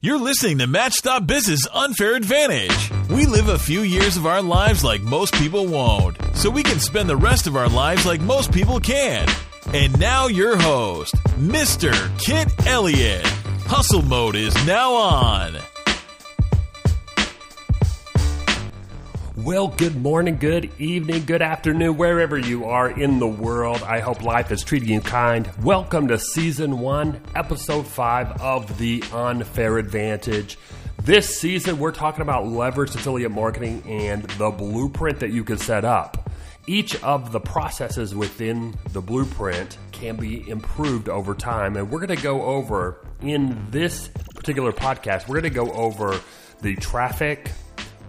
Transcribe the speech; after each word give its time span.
You're 0.00 0.20
listening 0.20 0.58
to 0.58 0.68
Match.biz's 0.68 1.66
Unfair 1.74 2.14
Advantage. 2.14 2.92
We 3.10 3.26
live 3.26 3.48
a 3.48 3.58
few 3.58 3.80
years 3.80 4.16
of 4.16 4.26
our 4.26 4.40
lives 4.40 4.84
like 4.84 5.00
most 5.02 5.34
people 5.34 5.66
won't, 5.66 6.16
so 6.34 6.50
we 6.50 6.62
can 6.62 6.78
spend 6.78 7.08
the 7.08 7.16
rest 7.16 7.48
of 7.48 7.56
our 7.56 7.68
lives 7.68 8.06
like 8.06 8.20
most 8.20 8.52
people 8.52 8.78
can. 8.78 9.28
And 9.74 9.98
now, 9.98 10.28
your 10.28 10.56
host, 10.56 11.16
Mr. 11.36 11.92
Kit 12.20 12.46
Elliott. 12.64 13.26
Hustle 13.66 14.02
mode 14.02 14.36
is 14.36 14.54
now 14.64 14.92
on. 14.92 15.56
Well, 19.44 19.68
good 19.68 19.94
morning, 19.94 20.38
good 20.38 20.68
evening, 20.80 21.24
good 21.24 21.42
afternoon, 21.42 21.96
wherever 21.96 22.36
you 22.36 22.64
are 22.64 22.90
in 22.90 23.20
the 23.20 23.28
world. 23.28 23.84
I 23.84 24.00
hope 24.00 24.24
life 24.24 24.50
is 24.50 24.64
treating 24.64 24.88
you 24.88 25.00
kind. 25.00 25.48
Welcome 25.62 26.08
to 26.08 26.18
season 26.18 26.80
one, 26.80 27.20
episode 27.36 27.86
five 27.86 28.42
of 28.42 28.78
The 28.78 29.04
Unfair 29.12 29.78
Advantage. 29.78 30.58
This 31.04 31.38
season, 31.38 31.78
we're 31.78 31.92
talking 31.92 32.22
about 32.22 32.48
leverage 32.48 32.96
affiliate 32.96 33.30
marketing 33.30 33.84
and 33.86 34.24
the 34.24 34.50
blueprint 34.50 35.20
that 35.20 35.30
you 35.30 35.44
can 35.44 35.58
set 35.58 35.84
up. 35.84 36.28
Each 36.66 37.00
of 37.04 37.30
the 37.30 37.40
processes 37.40 38.16
within 38.16 38.74
the 38.92 39.00
blueprint 39.00 39.78
can 39.92 40.16
be 40.16 40.50
improved 40.50 41.08
over 41.08 41.36
time. 41.36 41.76
And 41.76 41.92
we're 41.92 42.04
going 42.04 42.16
to 42.16 42.22
go 42.22 42.42
over 42.42 43.06
in 43.22 43.68
this 43.70 44.08
particular 44.34 44.72
podcast, 44.72 45.28
we're 45.28 45.40
going 45.40 45.44
to 45.44 45.50
go 45.50 45.70
over 45.70 46.20
the 46.60 46.74
traffic, 46.74 47.52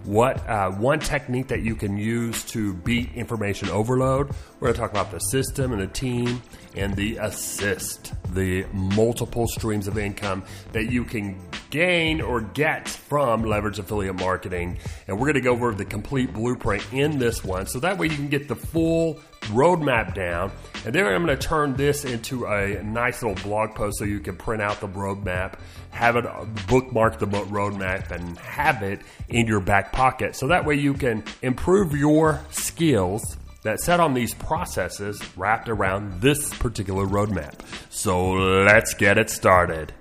what 0.03 0.38
uh, 0.48 0.71
one 0.71 0.99
technique 0.99 1.48
that 1.48 1.62
you 1.62 1.76
can 1.76 1.98
use 1.98 2.44
to 2.45 2.73
beat 2.73 3.13
information 3.13 3.70
overload. 3.70 4.30
We're 4.59 4.67
going 4.67 4.73
to 4.73 4.80
talk 4.80 4.91
about 4.91 5.12
the 5.12 5.20
system 5.20 5.71
and 5.73 5.81
the 5.81 5.88
team 5.88 6.41
and 6.76 6.95
the 6.95 7.17
assist, 7.17 8.13
the 8.34 8.66
multiple 8.73 9.48
streams 9.48 9.88
of 9.88 9.98
income 9.98 10.43
that 10.71 10.91
you 10.91 11.04
can 11.04 11.40
gain 11.70 12.21
or 12.21 12.41
get 12.41 12.88
from 12.88 13.43
leverage 13.43 13.80
affiliate 13.80 14.16
marketing. 14.16 14.77
And 15.07 15.17
we're 15.17 15.27
going 15.27 15.35
to 15.35 15.41
go 15.41 15.51
over 15.51 15.73
the 15.73 15.85
complete 15.85 16.34
blueprint 16.34 16.85
in 16.93 17.20
this 17.20 17.43
one 17.43 17.68
so 17.68 17.79
that 17.79 17.98
way 17.98 18.07
you 18.07 18.16
can 18.16 18.29
get 18.29 18.48
the 18.48 18.55
full 18.55 19.20
roadmap 19.49 20.13
down. 20.13 20.51
And 20.85 20.95
then 20.95 21.05
I'm 21.05 21.25
going 21.25 21.37
to 21.37 21.47
turn 21.47 21.75
this 21.75 22.05
into 22.05 22.45
a 22.45 22.81
nice 22.83 23.21
little 23.21 23.41
blog 23.43 23.75
post 23.75 23.99
so 23.99 24.05
you 24.05 24.19
can 24.19 24.35
print 24.37 24.61
out 24.61 24.79
the 24.79 24.87
roadmap, 24.87 25.59
have 25.91 26.15
it 26.15 26.25
uh, 26.25 26.45
bookmark 26.67 27.19
the 27.19 27.25
roadmap, 27.27 28.11
and 28.11 28.37
have 28.39 28.81
it 28.81 29.01
in 29.27 29.45
your 29.45 29.59
back 29.59 29.91
pocket. 29.91 30.35
So 30.35 30.47
that 30.47 30.65
way 30.65 30.75
you 30.75 30.93
can 30.93 31.23
improve 31.41 31.95
your 31.95 32.39
skills 32.51 33.37
that 33.63 33.79
set 33.81 33.99
on 33.99 34.13
these 34.13 34.33
processes 34.33 35.21
wrapped 35.35 35.67
around 35.67 36.21
this 36.21 36.53
particular 36.55 37.05
roadmap. 37.05 37.59
So 37.89 38.31
let's 38.31 38.93
get 38.93 39.17
it 39.17 39.29
started. 39.29 39.93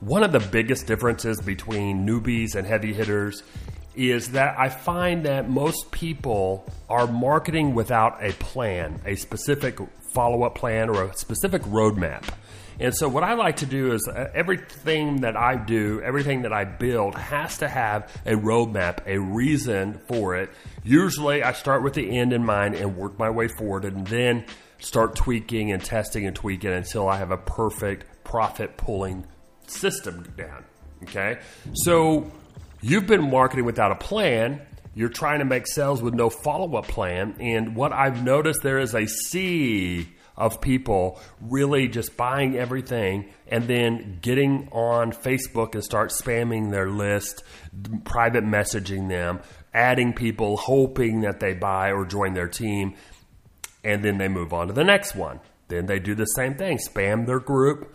One 0.00 0.24
of 0.24 0.32
the 0.32 0.40
biggest 0.40 0.86
differences 0.86 1.40
between 1.40 2.06
newbies 2.06 2.56
and 2.56 2.66
heavy 2.66 2.92
hitters 2.92 3.42
is 4.08 4.32
that 4.32 4.58
I 4.58 4.70
find 4.70 5.24
that 5.26 5.50
most 5.50 5.90
people 5.90 6.64
are 6.88 7.06
marketing 7.06 7.74
without 7.74 8.24
a 8.24 8.32
plan, 8.32 9.00
a 9.04 9.16
specific 9.16 9.78
follow 10.14 10.44
up 10.44 10.54
plan, 10.54 10.88
or 10.88 11.04
a 11.04 11.14
specific 11.16 11.62
roadmap. 11.62 12.24
And 12.78 12.96
so, 12.96 13.08
what 13.10 13.22
I 13.22 13.34
like 13.34 13.56
to 13.56 13.66
do 13.66 13.92
is 13.92 14.08
uh, 14.08 14.30
everything 14.34 15.20
that 15.20 15.36
I 15.36 15.56
do, 15.56 16.00
everything 16.00 16.42
that 16.42 16.52
I 16.52 16.64
build 16.64 17.14
has 17.14 17.58
to 17.58 17.68
have 17.68 18.10
a 18.24 18.32
roadmap, 18.32 19.06
a 19.06 19.18
reason 19.18 20.00
for 20.08 20.34
it. 20.34 20.48
Usually, 20.82 21.42
I 21.42 21.52
start 21.52 21.82
with 21.82 21.92
the 21.92 22.18
end 22.18 22.32
in 22.32 22.42
mind 22.42 22.76
and 22.76 22.96
work 22.96 23.18
my 23.18 23.28
way 23.28 23.48
forward, 23.48 23.84
and 23.84 24.06
then 24.06 24.46
start 24.78 25.14
tweaking 25.14 25.72
and 25.72 25.84
testing 25.84 26.26
and 26.26 26.34
tweaking 26.34 26.72
until 26.72 27.06
I 27.06 27.18
have 27.18 27.30
a 27.30 27.36
perfect 27.36 28.24
profit 28.24 28.78
pulling 28.78 29.26
system 29.66 30.32
down. 30.38 30.64
Okay. 31.02 31.38
So, 31.74 32.32
You've 32.82 33.06
been 33.06 33.30
marketing 33.30 33.66
without 33.66 33.92
a 33.92 33.96
plan. 33.96 34.62
You're 34.94 35.10
trying 35.10 35.40
to 35.40 35.44
make 35.44 35.66
sales 35.66 36.02
with 36.02 36.14
no 36.14 36.30
follow 36.30 36.76
up 36.76 36.88
plan. 36.88 37.36
And 37.38 37.76
what 37.76 37.92
I've 37.92 38.24
noticed 38.24 38.62
there 38.62 38.78
is 38.78 38.94
a 38.94 39.06
sea 39.06 40.08
of 40.36 40.62
people 40.62 41.20
really 41.42 41.88
just 41.88 42.16
buying 42.16 42.56
everything 42.56 43.30
and 43.46 43.68
then 43.68 44.18
getting 44.22 44.68
on 44.72 45.12
Facebook 45.12 45.74
and 45.74 45.84
start 45.84 46.10
spamming 46.10 46.70
their 46.70 46.88
list, 46.88 47.44
private 48.04 48.44
messaging 48.44 49.10
them, 49.10 49.40
adding 49.74 50.14
people, 50.14 50.56
hoping 50.56 51.20
that 51.20 51.40
they 51.40 51.52
buy 51.52 51.92
or 51.92 52.06
join 52.06 52.32
their 52.32 52.48
team. 52.48 52.94
And 53.84 54.02
then 54.02 54.16
they 54.16 54.28
move 54.28 54.54
on 54.54 54.68
to 54.68 54.72
the 54.72 54.84
next 54.84 55.14
one. 55.14 55.40
Then 55.68 55.84
they 55.84 55.98
do 55.98 56.14
the 56.14 56.24
same 56.24 56.54
thing, 56.54 56.78
spam 56.78 57.26
their 57.26 57.40
group 57.40 57.94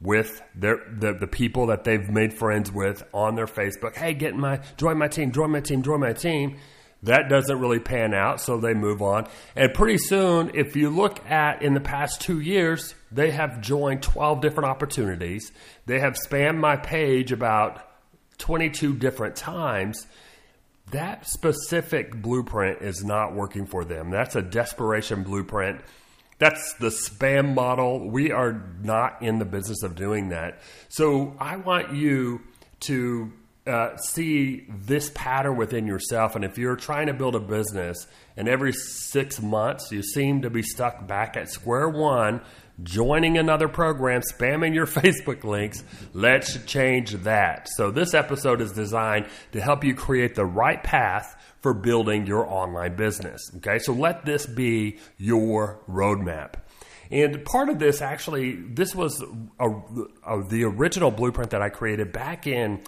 with 0.00 0.42
their 0.54 0.80
the, 0.90 1.14
the 1.14 1.26
people 1.26 1.66
that 1.66 1.84
they've 1.84 2.08
made 2.08 2.32
friends 2.32 2.70
with 2.70 3.02
on 3.12 3.34
their 3.34 3.46
Facebook. 3.46 3.96
Hey, 3.96 4.14
get 4.14 4.34
my 4.34 4.60
join 4.76 4.98
my 4.98 5.08
team, 5.08 5.32
join 5.32 5.50
my 5.50 5.60
team, 5.60 5.82
join 5.82 6.00
my 6.00 6.12
team. 6.12 6.58
That 7.02 7.28
doesn't 7.28 7.60
really 7.60 7.78
pan 7.78 8.14
out, 8.14 8.40
so 8.40 8.58
they 8.58 8.74
move 8.74 9.02
on. 9.02 9.28
And 9.54 9.72
pretty 9.72 9.98
soon, 9.98 10.50
if 10.54 10.76
you 10.76 10.90
look 10.90 11.24
at 11.30 11.62
in 11.62 11.74
the 11.74 11.80
past 11.80 12.20
two 12.20 12.40
years, 12.40 12.94
they 13.12 13.30
have 13.30 13.60
joined 13.60 14.02
12 14.02 14.40
different 14.40 14.68
opportunities. 14.68 15.52
They 15.84 16.00
have 16.00 16.14
spammed 16.14 16.58
my 16.58 16.76
page 16.76 17.32
about 17.32 17.86
22 18.38 18.94
different 18.94 19.36
times. 19.36 20.06
That 20.90 21.28
specific 21.28 22.20
blueprint 22.22 22.80
is 22.80 23.04
not 23.04 23.34
working 23.34 23.66
for 23.66 23.84
them. 23.84 24.10
That's 24.10 24.34
a 24.34 24.42
desperation 24.42 25.22
blueprint 25.22 25.82
that's 26.38 26.74
the 26.74 26.88
spam 26.88 27.54
model. 27.54 28.10
We 28.10 28.30
are 28.30 28.62
not 28.82 29.22
in 29.22 29.38
the 29.38 29.44
business 29.44 29.82
of 29.82 29.94
doing 29.94 30.28
that. 30.30 30.60
So 30.88 31.34
I 31.38 31.56
want 31.56 31.94
you 31.94 32.42
to 32.80 33.32
uh, 33.66 33.96
see 33.96 34.64
this 34.68 35.10
pattern 35.14 35.56
within 35.56 35.86
yourself. 35.86 36.36
And 36.36 36.44
if 36.44 36.58
you're 36.58 36.76
trying 36.76 37.06
to 37.08 37.14
build 37.14 37.34
a 37.34 37.40
business 37.40 38.06
and 38.36 38.48
every 38.48 38.72
six 38.72 39.40
months 39.40 39.90
you 39.90 40.02
seem 40.02 40.42
to 40.42 40.50
be 40.50 40.62
stuck 40.62 41.06
back 41.06 41.36
at 41.36 41.50
square 41.50 41.88
one, 41.88 42.42
joining 42.82 43.38
another 43.38 43.66
program, 43.66 44.20
spamming 44.20 44.74
your 44.74 44.86
Facebook 44.86 45.42
links, 45.42 45.82
let's 46.12 46.62
change 46.64 47.12
that. 47.24 47.68
So 47.76 47.90
this 47.90 48.14
episode 48.14 48.60
is 48.60 48.72
designed 48.72 49.26
to 49.52 49.60
help 49.60 49.82
you 49.82 49.94
create 49.94 50.34
the 50.34 50.46
right 50.46 50.82
path 50.82 51.35
for 51.66 51.74
building 51.74 52.28
your 52.28 52.46
online 52.46 52.94
business. 52.94 53.50
Okay, 53.56 53.80
so 53.80 53.92
let 53.92 54.24
this 54.24 54.46
be 54.46 54.98
your 55.18 55.80
roadmap. 55.90 56.52
And 57.10 57.44
part 57.44 57.68
of 57.68 57.80
this, 57.80 58.00
actually, 58.00 58.52
this 58.52 58.94
was 58.94 59.20
a, 59.58 59.68
a, 60.24 60.44
the 60.44 60.62
original 60.62 61.10
blueprint 61.10 61.50
that 61.50 61.62
I 61.62 61.68
created 61.70 62.12
back 62.12 62.46
in, 62.46 62.82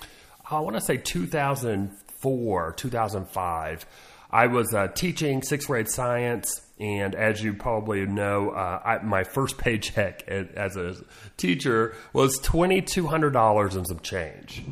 I 0.48 0.60
want 0.60 0.76
to 0.76 0.80
say 0.80 0.96
2004, 0.96 2.72
2005. 2.76 3.86
I 4.30 4.46
was 4.46 4.72
uh, 4.72 4.86
teaching 4.94 5.42
sixth 5.42 5.66
grade 5.66 5.88
science, 5.88 6.60
and 6.78 7.16
as 7.16 7.42
you 7.42 7.54
probably 7.54 8.06
know, 8.06 8.50
uh, 8.50 8.80
I, 8.84 8.98
my 8.98 9.24
first 9.24 9.58
paycheck 9.58 10.22
as 10.28 10.76
a 10.76 10.94
teacher 11.36 11.96
was 12.12 12.38
twenty 12.38 12.82
two 12.82 13.08
hundred 13.08 13.30
dollars 13.30 13.74
and 13.74 13.88
some 13.88 14.00
change. 14.00 14.62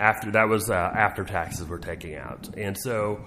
After 0.00 0.32
that 0.32 0.48
was 0.48 0.70
uh, 0.70 0.74
after 0.74 1.22
taxes 1.22 1.68
were 1.68 1.78
taken 1.78 2.14
out, 2.14 2.48
and 2.56 2.78
so 2.78 3.20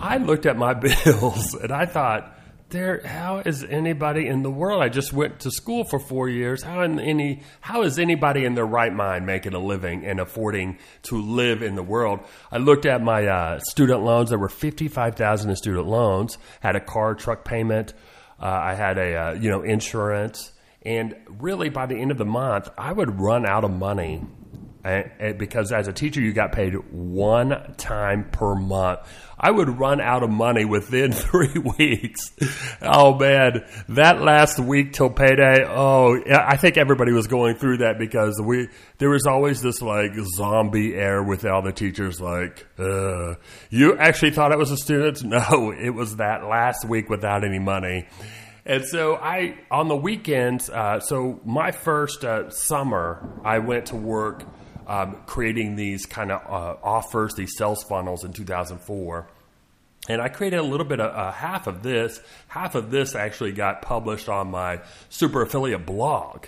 I 0.00 0.18
looked 0.18 0.46
at 0.46 0.56
my 0.56 0.74
bills 1.04 1.54
and 1.54 1.72
I 1.72 1.86
thought, 1.86 2.34
there 2.70 3.00
how 3.06 3.38
is 3.38 3.64
anybody 3.64 4.26
in 4.26 4.42
the 4.42 4.50
world? 4.50 4.82
I 4.82 4.88
just 4.88 5.12
went 5.12 5.40
to 5.40 5.50
school 5.50 5.84
for 5.84 5.98
four 5.98 6.28
years. 6.28 6.62
How 6.62 6.82
in 6.82 7.00
any 7.00 7.42
how 7.60 7.82
is 7.82 7.98
anybody 7.98 8.44
in 8.44 8.54
their 8.54 8.66
right 8.66 8.92
mind 8.92 9.24
making 9.24 9.54
a 9.54 9.58
living 9.58 10.04
and 10.04 10.20
affording 10.20 10.78
to 11.04 11.16
live 11.16 11.62
in 11.62 11.76
the 11.76 11.82
world? 11.82 12.20
I 12.52 12.58
looked 12.58 12.84
at 12.84 13.02
my 13.02 13.26
uh, 13.26 13.60
student 13.60 14.02
loans. 14.02 14.28
There 14.28 14.38
were 14.38 14.50
55000 14.50 15.50
in 15.50 15.56
student 15.56 15.86
loans. 15.86 16.36
Had 16.60 16.76
a 16.76 16.80
car 16.80 17.14
truck 17.14 17.44
payment. 17.44 17.94
Uh, 18.40 18.46
i 18.46 18.74
had 18.74 18.98
a 18.98 19.16
uh, 19.16 19.32
you 19.32 19.50
know 19.50 19.62
insurance. 19.62 20.52
And 20.82 21.16
really 21.28 21.70
by 21.70 21.86
the 21.86 21.96
end 21.96 22.12
of 22.12 22.18
the 22.18 22.24
month 22.24 22.68
i 22.78 22.92
would 22.92 23.18
run 23.20 23.44
out 23.44 23.64
of 23.64 23.70
money 23.70 24.22
because 25.36 25.72
as 25.72 25.88
a 25.88 25.92
teacher 25.92 26.20
you 26.20 26.32
got 26.32 26.52
paid 26.52 26.74
one 26.90 27.74
time 27.76 28.28
per 28.30 28.54
month. 28.54 29.00
I 29.40 29.52
would 29.52 29.78
run 29.78 30.00
out 30.00 30.24
of 30.24 30.30
money 30.30 30.64
within 30.64 31.12
three 31.12 31.58
weeks. 31.78 32.32
Oh 32.82 33.14
man. 33.14 33.64
That 33.88 34.20
last 34.20 34.58
week 34.58 34.92
till 34.92 35.10
payday 35.10 35.64
oh 35.66 36.20
i 36.30 36.56
think 36.56 36.76
everybody 36.76 37.12
was 37.12 37.26
going 37.26 37.56
through 37.56 37.78
that 37.78 37.98
because 37.98 38.40
we 38.42 38.68
there 38.98 39.10
was 39.10 39.26
always 39.26 39.62
this 39.62 39.80
like 39.80 40.12
zombie 40.36 40.94
air 40.94 41.22
with 41.22 41.44
all 41.44 41.62
the 41.62 41.72
teachers 41.72 42.20
like 42.20 42.66
you 43.70 43.96
actually 43.98 44.30
thought 44.30 44.52
it 44.52 44.58
was 44.58 44.70
a 44.70 44.76
student 44.76 45.22
no 45.24 45.72
it 45.72 45.90
was 45.90 46.16
that 46.16 46.44
last 46.44 46.84
week 46.84 47.08
without 47.08 47.44
any 47.44 47.58
money. 47.58 48.06
And 48.66 48.84
so 48.84 49.16
I, 49.16 49.56
on 49.70 49.88
the 49.88 49.96
weekends, 49.96 50.68
uh, 50.68 51.00
so 51.00 51.40
my 51.44 51.70
first 51.70 52.24
uh, 52.24 52.50
summer, 52.50 53.40
I 53.42 53.60
went 53.60 53.86
to 53.86 53.96
work 53.96 54.44
um, 54.88 55.18
creating 55.26 55.76
these 55.76 56.06
kind 56.06 56.32
of 56.32 56.40
uh, 56.48 56.76
offers, 56.82 57.34
these 57.34 57.56
sales 57.56 57.84
funnels 57.84 58.24
in 58.24 58.32
2004. 58.32 59.28
And 60.08 60.22
I 60.22 60.28
created 60.28 60.58
a 60.58 60.62
little 60.62 60.86
bit 60.86 61.00
of 61.00 61.14
uh, 61.14 61.30
half 61.30 61.66
of 61.66 61.82
this. 61.82 62.20
Half 62.48 62.74
of 62.74 62.90
this 62.90 63.14
actually 63.14 63.52
got 63.52 63.82
published 63.82 64.28
on 64.28 64.50
my 64.50 64.80
super 65.10 65.42
affiliate 65.42 65.84
blog. 65.84 66.46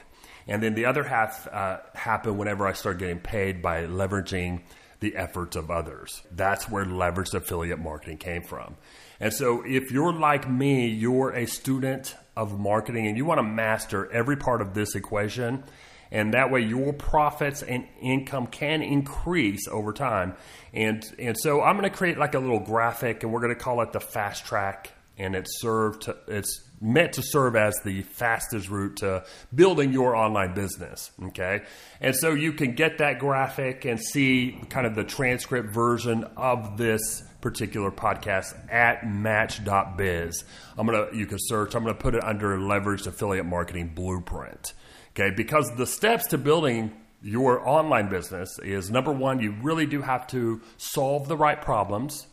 And 0.49 0.63
then 0.63 0.75
the 0.75 0.87
other 0.87 1.05
half 1.05 1.47
uh, 1.47 1.79
happened 1.95 2.39
whenever 2.39 2.67
I 2.67 2.73
started 2.73 2.99
getting 2.99 3.21
paid 3.21 3.61
by 3.61 3.85
leveraging 3.85 4.63
the 5.01 5.17
efforts 5.17 5.57
of 5.57 5.71
others. 5.71 6.23
That's 6.31 6.69
where 6.69 6.85
leveraged 6.85 7.35
affiliate 7.35 7.79
marketing 7.79 8.19
came 8.19 8.43
from. 8.43 8.77
And 9.19 9.33
so 9.33 9.63
if 9.67 9.91
you're 9.91 10.13
like 10.13 10.49
me, 10.49 10.89
you're 10.89 11.31
a 11.31 11.47
student 11.47 12.17
of 12.37 12.59
marketing 12.59 13.07
and 13.07 13.17
you 13.17 13.27
want 13.27 13.39
to 13.39 13.43
master 13.43 14.11
every 14.13 14.37
part 14.37 14.63
of 14.63 14.73
this 14.73 14.95
equation, 14.95 15.63
and 16.11 16.35
that 16.35 16.51
way 16.51 16.61
your 16.61 16.93
profits 16.93 17.63
and 17.63 17.87
income 18.01 18.47
can 18.47 18.83
increase 18.83 19.69
over 19.69 19.93
time. 19.93 20.35
And 20.73 21.05
and 21.19 21.37
so 21.39 21.63
I'm 21.63 21.77
going 21.77 21.91
to 21.91 21.97
create 21.97 22.19
like 22.19 22.35
a 22.35 22.39
little 22.39 22.61
graphic, 22.61 23.23
and 23.23 23.33
we're 23.33 23.41
going 23.41 23.55
to 23.55 23.61
call 23.61 23.81
it 23.83 23.93
the 23.93 24.01
fast 24.01 24.45
track, 24.45 24.93
and 25.19 25.35
it's 25.35 25.61
served 25.61 26.03
to, 26.03 26.17
it's 26.29 26.65
meant 26.81 27.13
to 27.15 27.23
serve 27.23 27.57
as 27.57 27.79
the 27.85 28.03
fastest 28.03 28.71
route 28.71 28.97
to 28.97 29.25
building 29.55 29.93
your 29.93 30.17
online 30.17 30.55
business. 30.55 31.11
Okay, 31.23 31.63
and 32.01 32.15
so 32.17 32.33
you 32.33 32.53
can 32.53 32.75
get 32.75 32.99
that 32.99 33.19
graphic 33.19 33.85
and 33.85 34.01
see 34.01 34.61
kind 34.69 34.87
of 34.87 34.95
the 34.95 35.05
transcript 35.05 35.73
version 35.73 36.25
of 36.37 36.77
this 36.77 37.23
particular 37.41 37.91
podcast 37.91 38.55
at 38.71 39.09
match.biz. 39.09 40.45
I'm 40.77 40.87
gonna 40.87 41.07
you 41.13 41.27
can 41.27 41.39
search. 41.41 41.75
I'm 41.75 41.83
gonna 41.83 41.95
put 41.95 42.15
it 42.15 42.23
under 42.23 42.57
leveraged 42.57 43.07
affiliate 43.07 43.47
marketing 43.47 43.93
blueprint. 43.95 44.73
Okay, 45.13 45.35
because 45.35 45.75
the 45.77 45.87
steps 45.87 46.29
to 46.29 46.39
building 46.39 46.93
your 47.23 47.67
online 47.69 48.09
business 48.09 48.59
is 48.63 48.91
number 48.91 49.13
one, 49.13 49.41
you 49.41 49.55
really 49.63 49.87
do 49.87 50.03
have 50.03 50.27
to 50.29 50.61
solve 50.77 51.29
the 51.29 51.37
right 51.37 51.61
problems. 51.61 52.27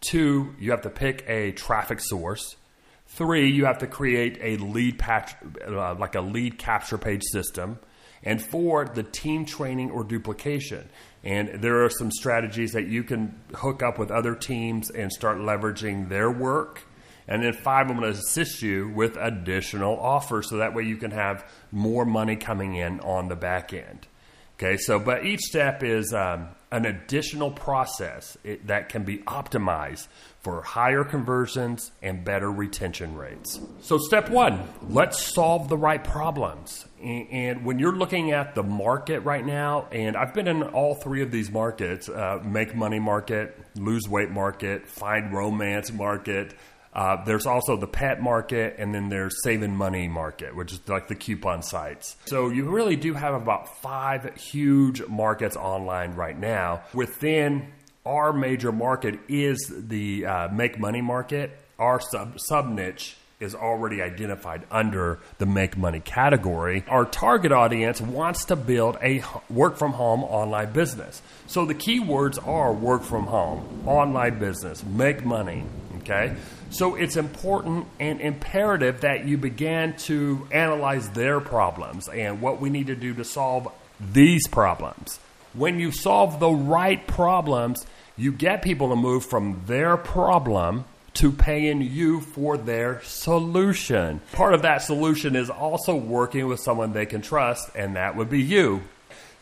Two, 0.00 0.54
you 0.58 0.70
have 0.70 0.82
to 0.82 0.90
pick 0.90 1.24
a 1.28 1.52
traffic 1.52 2.00
source. 2.00 2.56
Three, 3.06 3.50
you 3.50 3.66
have 3.66 3.78
to 3.78 3.86
create 3.86 4.38
a 4.40 4.56
lead 4.56 4.98
patch, 4.98 5.34
uh, 5.66 5.94
like 5.96 6.14
a 6.14 6.20
lead 6.20 6.58
capture 6.58 6.96
page 6.96 7.22
system. 7.24 7.78
And 8.22 8.40
four, 8.40 8.86
the 8.86 9.02
team 9.02 9.44
training 9.44 9.90
or 9.90 10.04
duplication. 10.04 10.88
And 11.24 11.62
there 11.62 11.84
are 11.84 11.90
some 11.90 12.10
strategies 12.10 12.72
that 12.72 12.86
you 12.86 13.02
can 13.02 13.38
hook 13.54 13.82
up 13.82 13.98
with 13.98 14.10
other 14.10 14.34
teams 14.34 14.90
and 14.90 15.12
start 15.12 15.38
leveraging 15.38 16.08
their 16.08 16.30
work. 16.30 16.84
And 17.28 17.42
then 17.42 17.52
five, 17.52 17.88
I'm 17.88 17.98
going 17.98 18.12
to 18.12 18.18
assist 18.18 18.62
you 18.62 18.88
with 18.88 19.16
additional 19.16 19.98
offers 19.98 20.48
so 20.50 20.56
that 20.56 20.74
way 20.74 20.82
you 20.82 20.96
can 20.96 21.12
have 21.12 21.50
more 21.70 22.04
money 22.04 22.36
coming 22.36 22.74
in 22.74 23.00
on 23.00 23.28
the 23.28 23.36
back 23.36 23.72
end. 23.72 24.06
Okay, 24.54 24.76
so 24.76 24.98
but 24.98 25.24
each 25.24 25.40
step 25.40 25.82
is 25.82 26.12
um, 26.12 26.48
an 26.70 26.86
additional 26.86 27.50
process 27.50 28.36
that 28.64 28.88
can 28.88 29.04
be 29.04 29.18
optimized 29.18 30.08
for 30.40 30.62
higher 30.62 31.04
conversions 31.04 31.92
and 32.02 32.24
better 32.24 32.50
retention 32.50 33.14
rates. 33.14 33.60
So, 33.82 33.98
step 33.98 34.30
one, 34.30 34.68
let's 34.88 35.34
solve 35.34 35.68
the 35.68 35.76
right 35.76 36.02
problems. 36.02 36.86
And, 37.00 37.64
when 37.64 37.78
you're 37.78 37.96
looking 37.96 38.32
at 38.32 38.54
the 38.54 38.62
market 38.62 39.20
right 39.20 39.44
now, 39.44 39.86
and 39.92 40.16
I've 40.16 40.32
been 40.32 40.48
in 40.48 40.62
all 40.62 40.94
three 40.94 41.22
of 41.22 41.30
these 41.30 41.50
markets 41.50 42.08
uh, 42.08 42.40
make 42.44 42.74
money 42.74 42.98
market, 42.98 43.58
lose 43.76 44.08
weight 44.08 44.30
market, 44.30 44.88
find 44.88 45.32
romance 45.32 45.92
market, 45.92 46.54
uh, 46.94 47.24
there's 47.24 47.46
also 47.46 47.76
the 47.76 47.86
pet 47.86 48.20
market, 48.20 48.76
and 48.78 48.94
then 48.94 49.08
there's 49.08 49.42
saving 49.42 49.74
money 49.74 50.08
market, 50.08 50.54
which 50.54 50.72
is 50.72 50.80
like 50.88 51.08
the 51.08 51.14
coupon 51.14 51.62
sites. 51.62 52.16
So 52.26 52.50
you 52.50 52.68
really 52.68 52.96
do 52.96 53.14
have 53.14 53.34
about 53.34 53.80
five 53.80 54.36
huge 54.36 55.06
markets 55.06 55.56
online 55.56 56.14
right 56.14 56.38
now. 56.38 56.82
Within 56.92 57.72
our 58.04 58.32
major 58.32 58.72
market 58.72 59.18
is 59.28 59.72
the 59.74 60.26
uh, 60.26 60.48
make 60.48 60.78
money 60.78 61.00
market. 61.00 61.58
Our 61.78 62.00
sub 62.00 62.38
sub 62.38 62.68
niche 62.68 63.16
is 63.40 63.54
already 63.56 64.00
identified 64.00 64.62
under 64.70 65.18
the 65.38 65.46
make 65.46 65.76
money 65.76 65.98
category. 65.98 66.84
Our 66.88 67.04
target 67.04 67.50
audience 67.50 68.00
wants 68.00 68.44
to 68.46 68.56
build 68.56 68.98
a 69.02 69.24
work 69.50 69.76
from 69.76 69.92
home 69.92 70.22
online 70.22 70.72
business. 70.72 71.20
So 71.48 71.64
the 71.64 71.74
keywords 71.74 72.44
are 72.46 72.72
work 72.72 73.02
from 73.02 73.26
home, 73.26 73.82
online 73.84 74.38
business, 74.38 74.84
make 74.84 75.24
money. 75.24 75.64
Okay. 75.98 76.36
So 76.72 76.94
it's 76.94 77.18
important 77.18 77.86
and 78.00 78.22
imperative 78.22 79.02
that 79.02 79.26
you 79.26 79.36
begin 79.36 79.94
to 79.98 80.48
analyze 80.50 81.10
their 81.10 81.38
problems 81.38 82.08
and 82.08 82.40
what 82.40 82.62
we 82.62 82.70
need 82.70 82.86
to 82.86 82.96
do 82.96 83.12
to 83.14 83.24
solve 83.24 83.68
these 84.00 84.48
problems. 84.48 85.20
When 85.52 85.78
you 85.78 85.92
solve 85.92 86.40
the 86.40 86.50
right 86.50 87.06
problems, 87.06 87.84
you 88.16 88.32
get 88.32 88.62
people 88.62 88.88
to 88.88 88.96
move 88.96 89.26
from 89.26 89.62
their 89.66 89.98
problem 89.98 90.86
to 91.14 91.30
paying 91.30 91.82
you 91.82 92.22
for 92.22 92.56
their 92.56 93.02
solution. 93.02 94.22
Part 94.32 94.54
of 94.54 94.62
that 94.62 94.80
solution 94.80 95.36
is 95.36 95.50
also 95.50 95.94
working 95.94 96.46
with 96.46 96.60
someone 96.60 96.94
they 96.94 97.04
can 97.04 97.20
trust, 97.20 97.68
and 97.74 97.96
that 97.96 98.16
would 98.16 98.30
be 98.30 98.40
you. 98.40 98.80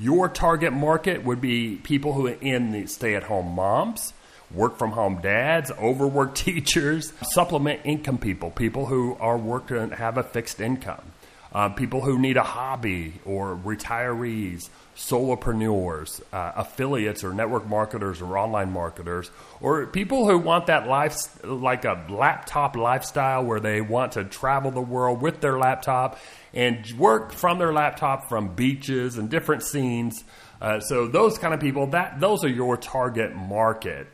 Your 0.01 0.29
target 0.29 0.73
market 0.73 1.25
would 1.25 1.41
be 1.41 1.77
people 1.77 2.15
who 2.15 2.27
are 2.27 2.37
in 2.41 2.73
the 2.73 2.87
stay 2.87 3.15
at 3.15 3.23
home 3.23 3.55
moms 3.55 4.15
work 4.53 4.79
from 4.79 4.93
home 4.93 5.21
dads, 5.21 5.71
overworked 5.73 6.37
teachers, 6.45 7.13
supplement 7.23 7.81
income 7.85 8.19
people, 8.19 8.51
people 8.51 8.87
who 8.87 9.17
are 9.21 9.39
working 9.39 9.77
and 9.77 9.95
have 9.95 10.19
a 10.19 10.23
fixed 10.23 10.61
income, 10.61 11.13
uh, 11.53 11.69
people 11.69 12.01
who 12.01 12.19
need 12.19 12.37
a 12.37 12.43
hobby 12.43 13.15
or 13.25 13.57
retirees, 13.57 14.69
solopreneurs, 14.97 16.21
uh, 16.33 16.53
affiliates 16.57 17.25
or 17.25 17.33
network 17.33 17.67
marketers 17.67 18.21
or 18.21 18.37
online 18.37 18.71
marketers, 18.71 19.31
or 19.61 19.87
people 19.87 20.29
who 20.29 20.39
want 20.39 20.67
that 20.67 20.87
life 20.87 21.43
like 21.45 21.85
a 21.85 22.05
laptop 22.09 22.77
lifestyle 22.77 23.45
where 23.45 23.61
they 23.61 23.81
want 23.81 24.13
to 24.13 24.25
travel 24.25 24.71
the 24.71 24.81
world 24.81 25.23
with 25.23 25.41
their 25.41 25.59
laptop 25.59 26.19
and 26.53 26.87
work 26.99 27.33
from 27.33 27.59
their 27.59 27.73
laptop 27.73 28.29
from 28.29 28.55
beaches 28.55 29.17
and 29.17 29.31
different 29.31 29.63
scenes. 29.63 30.23
Uh, 30.61 30.79
so 30.81 31.09
those 31.09 31.39
kind 31.39 31.55
of 31.55 31.61
people, 31.61 31.87
that 31.87 32.21
those 32.21 32.45
are 32.45 32.49
your 32.49 32.77
target 32.77 33.35
market. 33.35 34.07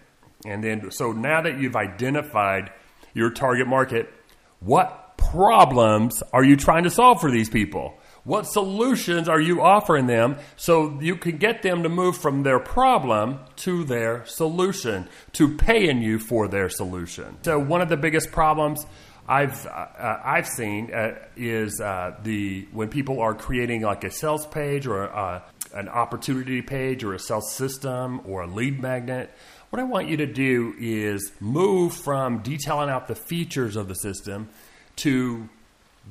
And 0.44 0.62
then, 0.62 0.90
so 0.90 1.12
now 1.12 1.42
that 1.42 1.58
you've 1.58 1.76
identified 1.76 2.70
your 3.14 3.30
target 3.30 3.66
market, 3.66 4.12
what 4.60 5.16
problems 5.16 6.22
are 6.32 6.44
you 6.44 6.56
trying 6.56 6.84
to 6.84 6.90
solve 6.90 7.20
for 7.20 7.30
these 7.30 7.48
people? 7.48 7.98
What 8.24 8.46
solutions 8.46 9.28
are 9.28 9.40
you 9.40 9.62
offering 9.62 10.06
them 10.08 10.36
so 10.56 10.98
you 11.00 11.16
can 11.16 11.38
get 11.38 11.62
them 11.62 11.84
to 11.84 11.88
move 11.88 12.16
from 12.16 12.42
their 12.42 12.58
problem 12.58 13.38
to 13.56 13.84
their 13.84 14.24
solution, 14.26 15.08
to 15.34 15.56
paying 15.56 16.02
you 16.02 16.18
for 16.18 16.48
their 16.48 16.68
solution? 16.68 17.36
So, 17.42 17.58
one 17.58 17.82
of 17.82 17.88
the 17.88 17.96
biggest 17.96 18.32
problems 18.32 18.84
I've 19.28 19.66
uh, 19.66 20.18
I've 20.24 20.46
seen 20.46 20.92
uh, 20.92 21.14
is 21.36 21.80
uh, 21.80 22.16
the 22.22 22.66
when 22.72 22.88
people 22.88 23.20
are 23.20 23.34
creating 23.34 23.82
like 23.82 24.04
a 24.04 24.10
sales 24.10 24.46
page 24.46 24.86
or 24.86 25.14
uh, 25.14 25.42
an 25.74 25.88
opportunity 25.88 26.62
page 26.62 27.02
or 27.02 27.14
a 27.14 27.18
sales 27.18 27.52
system 27.52 28.20
or 28.24 28.42
a 28.42 28.46
lead 28.46 28.80
magnet 28.80 29.32
what 29.76 29.82
I 29.82 29.88
want 29.88 30.08
you 30.08 30.16
to 30.16 30.26
do 30.26 30.74
is 30.78 31.32
move 31.38 31.92
from 31.92 32.38
detailing 32.38 32.88
out 32.88 33.08
the 33.08 33.14
features 33.14 33.76
of 33.76 33.88
the 33.88 33.94
system 33.94 34.48
to 34.96 35.50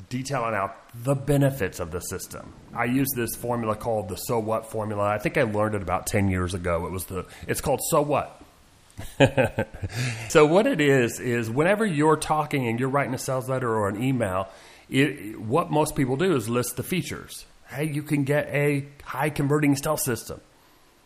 detailing 0.07 0.53
out 0.53 0.75
the 0.93 1.15
benefits 1.15 1.79
of 1.79 1.89
the 1.89 1.99
system. 1.99 2.53
I 2.75 2.85
use 2.85 3.07
this 3.15 3.35
formula 3.35 3.75
called 3.75 4.07
the 4.07 4.17
so 4.17 4.37
what 4.37 4.69
formula. 4.69 5.05
I 5.05 5.17
think 5.17 5.35
I 5.39 5.41
learned 5.41 5.73
it 5.73 5.81
about 5.81 6.05
10 6.05 6.29
years 6.29 6.53
ago. 6.53 6.85
It 6.85 6.91
was 6.91 7.05
the 7.05 7.25
it's 7.47 7.59
called 7.59 7.81
so 7.89 8.03
what. 8.03 8.39
so 10.29 10.45
what 10.45 10.67
it 10.67 10.79
is 10.79 11.19
is 11.19 11.49
whenever 11.49 11.87
you're 11.87 12.17
talking 12.17 12.67
and 12.67 12.79
you're 12.79 12.89
writing 12.89 13.15
a 13.15 13.17
sales 13.17 13.49
letter 13.49 13.75
or 13.75 13.89
an 13.89 14.03
email, 14.03 14.47
it, 14.91 15.39
what 15.39 15.71
most 15.71 15.95
people 15.95 16.17
do 16.17 16.35
is 16.35 16.47
list 16.47 16.77
the 16.77 16.83
features. 16.83 17.45
Hey, 17.69 17.85
you 17.85 18.03
can 18.03 18.25
get 18.25 18.45
a 18.49 18.85
high 19.05 19.31
converting 19.31 19.75
sales 19.75 20.03
system. 20.03 20.39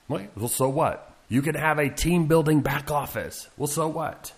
Well, 0.10 0.50
so 0.50 0.68
what? 0.68 1.09
You 1.30 1.42
can 1.42 1.56
have 1.56 1.78
a 1.78 1.90
team 1.90 2.26
building 2.26 2.62
back 2.62 2.92
office. 2.92 3.48
Well, 3.56 3.68
so 3.68 3.88
what? 3.88 4.34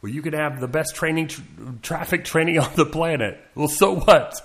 Well, 0.00 0.12
you 0.12 0.22
can 0.22 0.32
have 0.32 0.60
the 0.60 0.68
best 0.68 0.94
training 0.94 1.28
tr- 1.28 1.42
traffic 1.82 2.24
training 2.24 2.58
on 2.60 2.70
the 2.76 2.86
planet. 2.86 3.40
Well, 3.54 3.68
so 3.68 3.96
what? 3.96 4.40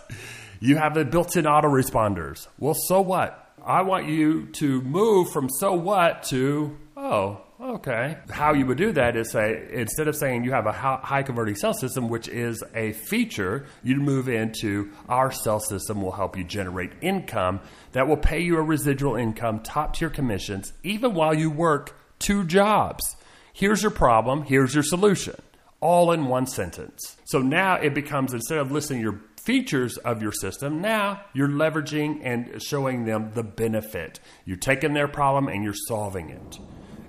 You 0.60 0.78
have 0.78 0.96
the 0.96 1.06
built-in 1.06 1.46
autoresponders. 1.46 2.48
Well, 2.58 2.74
so 2.74 3.02
what? 3.02 3.40
I 3.64 3.84
want 3.84 4.08
you 4.08 4.48
to 4.54 4.82
move 4.82 5.32
from 5.32 5.50
so 5.50 5.74
what 5.74 6.24
to 6.24 6.78
oh, 6.98 7.42
Okay. 7.64 8.18
How 8.30 8.54
you 8.54 8.66
would 8.66 8.78
do 8.78 8.92
that 8.92 9.16
is 9.16 9.32
say, 9.32 9.70
instead 9.72 10.10
of 10.10 10.18
saying 10.18 10.44
you 10.44 10.52
have 10.52 10.66
a 10.66 10.74
high 10.74 11.24
converting 11.24 11.56
sales 11.56 11.80
system, 11.80 12.10
which 12.10 12.28
is 12.28 12.62
a 12.76 12.92
feature, 12.92 13.68
you'd 13.84 14.02
move 14.02 14.28
into 14.28 14.92
our 15.08 15.32
sales 15.32 15.70
system 15.70 16.02
will 16.02 16.12
help 16.12 16.36
you 16.36 16.44
generate 16.44 16.92
income 17.00 17.62
that 17.94 18.06
will 18.06 18.18
pay 18.18 18.42
you 18.42 18.58
a 18.58 18.62
residual 18.62 19.16
income, 19.16 19.62
top 19.62 19.96
tier 19.96 20.10
commissions, 20.10 20.74
even 20.84 21.14
while 21.14 21.34
you 21.34 21.50
work 21.50 21.98
two 22.20 22.44
jobs. 22.44 23.16
Here's 23.54 23.82
your 23.82 23.92
problem, 23.92 24.44
here's 24.44 24.74
your 24.74 24.84
solution, 24.84 25.42
all 25.80 26.12
in 26.12 26.26
one 26.26 26.48
sentence. 26.48 27.16
So 27.24 27.40
now 27.40 27.76
it 27.76 27.94
becomes 27.94 28.34
instead 28.34 28.58
of 28.58 28.74
listing 28.74 29.00
your 29.00 29.22
features 29.46 29.96
of 30.00 30.22
your 30.22 30.34
system, 30.34 30.82
now 30.82 31.22
you're 31.34 31.48
leveraging 31.48 32.20
and 32.26 32.62
showing 32.62 33.06
them 33.06 33.32
the 33.36 33.44
benefit. 33.44 34.20
You're 34.44 34.58
taking 34.58 34.94
their 34.94 35.08
problem 35.08 35.48
and 35.48 35.64
you're 35.64 35.74
solving 35.88 36.30
it 36.30 36.60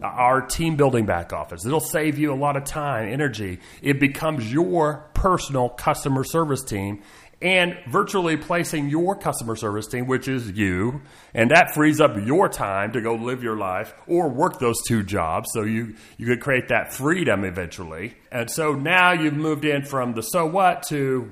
our 0.05 0.41
team 0.43 0.77
building 0.77 1.07
back 1.07 1.33
office. 1.33 1.65
It'll 1.65 1.81
save 1.81 2.19
you 2.19 2.33
a 2.33 2.37
lot 2.37 2.57
of 2.57 2.65
time, 2.65 3.09
energy. 3.09 3.61
It 3.83 3.99
becomes 3.99 4.53
your 4.53 5.11
personal 5.15 5.69
customer 5.69 6.25
service 6.25 6.63
team 6.63 7.03
and 7.45 7.77
virtually 7.89 8.39
placing 8.39 8.89
your 8.89 9.15
customer 9.15 9.55
service 9.55 9.87
team, 9.87 10.07
which 10.07 10.29
is 10.29 10.53
you, 10.53 11.03
and 11.35 11.51
that 11.51 11.75
frees 11.75 12.01
up 12.01 12.17
your 12.17 12.49
time 12.49 12.93
to 12.93 13.03
go 13.03 13.15
live 13.15 13.43
your 13.43 13.57
life 13.57 13.93
or 14.07 14.31
work 14.31 14.59
those 14.61 14.81
two 14.89 15.03
jobs. 15.03 15.51
So 15.53 15.63
you, 15.63 15.95
you 16.17 16.27
could 16.27 16.41
create 16.41 16.69
that 16.69 16.95
freedom 16.95 17.45
eventually. 17.45 18.17
And 18.33 18.51
so 18.51 18.73
now 18.73 19.13
you've 19.13 19.35
moved 19.35 19.67
in 19.67 19.85
from 19.85 20.15
the 20.15 20.23
so 20.23 20.47
what 20.47 20.85
to 20.85 21.31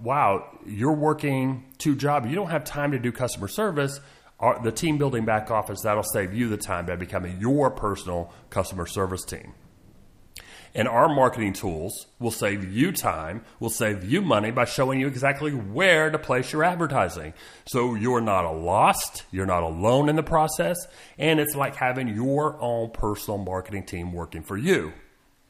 wow, 0.00 0.48
you're 0.66 0.94
working 0.94 1.64
two 1.76 1.94
jobs. 1.94 2.26
You 2.28 2.36
don't 2.36 2.50
have 2.50 2.64
time 2.64 2.92
to 2.92 2.98
do 2.98 3.12
customer 3.12 3.48
service. 3.48 4.00
The 4.40 4.72
team 4.72 4.98
building 4.98 5.24
back 5.24 5.50
office, 5.50 5.82
that'll 5.82 6.02
save 6.02 6.32
you 6.32 6.48
the 6.48 6.56
time 6.56 6.86
by 6.86 6.96
becoming 6.96 7.38
your 7.40 7.70
personal 7.70 8.32
customer 8.48 8.86
service 8.86 9.24
team. 9.24 9.54
And 10.74 10.86
our 10.86 11.08
marketing 11.08 11.52
tools 11.52 12.06
will 12.20 12.30
save 12.30 12.72
you 12.72 12.92
time, 12.92 13.44
will 13.58 13.70
save 13.70 14.04
you 14.04 14.22
money 14.22 14.52
by 14.52 14.66
showing 14.66 15.00
you 15.00 15.08
exactly 15.08 15.50
where 15.50 16.10
to 16.10 16.18
place 16.18 16.52
your 16.52 16.62
advertising. 16.62 17.34
So 17.66 17.94
you're 17.94 18.20
not 18.20 18.48
lost, 18.48 19.24
you're 19.32 19.46
not 19.46 19.64
alone 19.64 20.08
in 20.08 20.14
the 20.14 20.22
process, 20.22 20.76
and 21.18 21.40
it's 21.40 21.56
like 21.56 21.74
having 21.74 22.08
your 22.08 22.56
own 22.60 22.90
personal 22.90 23.38
marketing 23.38 23.84
team 23.84 24.12
working 24.12 24.44
for 24.44 24.56
you. 24.56 24.92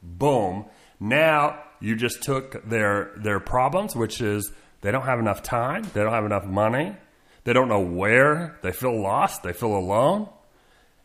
Boom. 0.01 0.65
Now 0.99 1.61
you 1.79 1.95
just 1.95 2.23
took 2.23 2.67
their 2.67 3.11
their 3.17 3.39
problems, 3.39 3.95
which 3.95 4.21
is 4.21 4.51
they 4.81 4.91
don't 4.91 5.05
have 5.05 5.19
enough 5.19 5.43
time, 5.43 5.83
they 5.93 6.01
don't 6.01 6.13
have 6.13 6.25
enough 6.25 6.45
money, 6.45 6.95
they 7.43 7.53
don't 7.53 7.69
know 7.69 7.81
where, 7.81 8.59
they 8.61 8.71
feel 8.71 9.01
lost, 9.01 9.43
they 9.43 9.53
feel 9.53 9.75
alone. 9.75 10.29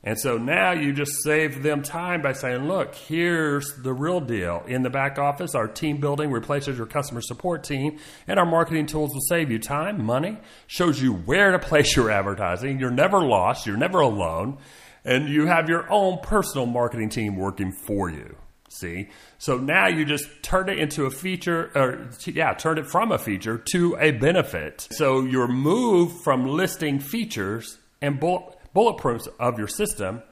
And 0.04 0.20
so 0.20 0.38
now 0.38 0.70
you 0.70 0.92
just 0.92 1.24
save 1.24 1.64
them 1.64 1.82
time 1.82 2.22
by 2.22 2.32
saying, 2.32 2.68
look, 2.68 2.94
here's 2.94 3.74
the 3.82 3.92
real 3.92 4.20
deal. 4.20 4.62
In 4.68 4.82
the 4.82 4.90
back 4.90 5.18
office, 5.18 5.56
our 5.56 5.66
team 5.66 5.96
building 5.96 6.30
replaces 6.30 6.78
your 6.78 6.86
customer 6.86 7.20
support 7.20 7.64
team, 7.64 7.98
and 8.28 8.38
our 8.38 8.46
marketing 8.46 8.86
tools 8.86 9.12
will 9.12 9.22
save 9.22 9.50
you 9.50 9.58
time, 9.58 10.04
money, 10.04 10.38
shows 10.68 11.02
you 11.02 11.12
where 11.12 11.50
to 11.50 11.58
place 11.58 11.96
your 11.96 12.10
advertising. 12.10 12.78
You're 12.78 12.90
never 12.90 13.18
lost, 13.18 13.66
you're 13.66 13.76
never 13.76 13.98
alone, 13.98 14.58
and 15.04 15.28
you 15.28 15.46
have 15.46 15.68
your 15.68 15.90
own 15.90 16.20
personal 16.22 16.66
marketing 16.66 17.08
team 17.08 17.34
working 17.36 17.72
for 17.72 18.08
you. 18.08 18.36
See? 18.76 19.08
So 19.38 19.56
now 19.56 19.86
you 19.86 20.04
just 20.04 20.28
turn 20.42 20.68
it 20.68 20.78
into 20.78 21.06
a 21.06 21.10
feature, 21.10 21.70
or 21.74 22.10
yeah, 22.26 22.52
turn 22.54 22.78
it 22.78 22.86
from 22.86 23.10
a 23.10 23.18
feature 23.18 23.62
to 23.72 23.96
a 23.98 24.10
benefit. 24.10 24.86
So 24.90 25.22
you're 25.22 25.48
moved 25.48 26.22
from 26.22 26.46
listing 26.46 26.98
features 26.98 27.78
and 28.02 28.20
bullet 28.20 28.98
points 28.98 29.28
of 29.40 29.58
your 29.58 29.68
system 29.68 30.22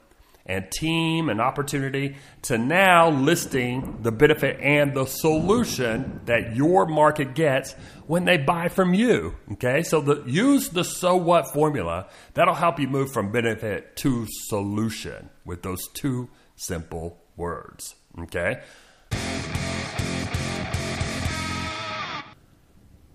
and 0.45 0.69
team 0.71 1.29
and 1.29 1.41
opportunity 1.41 2.15
to 2.43 2.57
now 2.57 3.09
listing 3.09 3.97
the 4.01 4.11
benefit 4.11 4.59
and 4.61 4.93
the 4.93 5.05
solution 5.05 6.21
that 6.25 6.55
your 6.55 6.85
market 6.85 7.33
gets 7.33 7.73
when 8.05 8.25
they 8.25 8.37
buy 8.37 8.67
from 8.67 8.93
you. 8.93 9.35
Okay, 9.53 9.81
so 9.81 10.01
the, 10.01 10.23
use 10.27 10.69
the 10.69 10.83
so 10.83 11.15
what 11.15 11.51
formula 11.51 12.07
that'll 12.35 12.53
help 12.53 12.79
you 12.79 12.87
move 12.87 13.11
from 13.11 13.31
benefit 13.31 13.95
to 13.97 14.27
solution 14.47 15.29
with 15.45 15.63
those 15.63 15.87
two 15.93 16.29
simple 16.55 17.19
words. 17.37 17.95
Okay. 18.19 18.61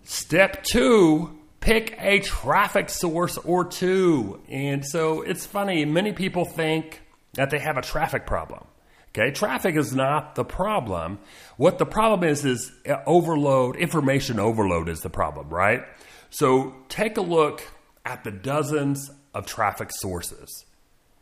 Step 0.02 0.62
two 0.64 1.40
pick 1.60 1.94
a 2.00 2.20
traffic 2.20 2.88
source 2.88 3.36
or 3.38 3.64
two. 3.64 4.40
And 4.48 4.84
so 4.84 5.22
it's 5.22 5.46
funny, 5.46 5.84
many 5.84 6.12
people 6.12 6.44
think 6.44 7.02
that 7.34 7.50
they 7.50 7.58
have 7.58 7.76
a 7.76 7.82
traffic 7.82 8.26
problem. 8.26 8.64
Okay, 9.10 9.32
traffic 9.32 9.74
is 9.74 9.92
not 9.92 10.36
the 10.36 10.44
problem. 10.44 11.18
What 11.56 11.78
the 11.78 11.86
problem 11.86 12.28
is 12.28 12.44
is 12.44 12.70
overload, 13.06 13.76
information 13.76 14.38
overload 14.38 14.88
is 14.88 15.00
the 15.00 15.10
problem, 15.10 15.48
right? 15.48 15.82
So 16.30 16.74
take 16.88 17.16
a 17.16 17.20
look 17.20 17.62
at 18.04 18.22
the 18.22 18.30
dozens 18.30 19.10
of 19.34 19.46
traffic 19.46 19.90
sources. 19.92 20.64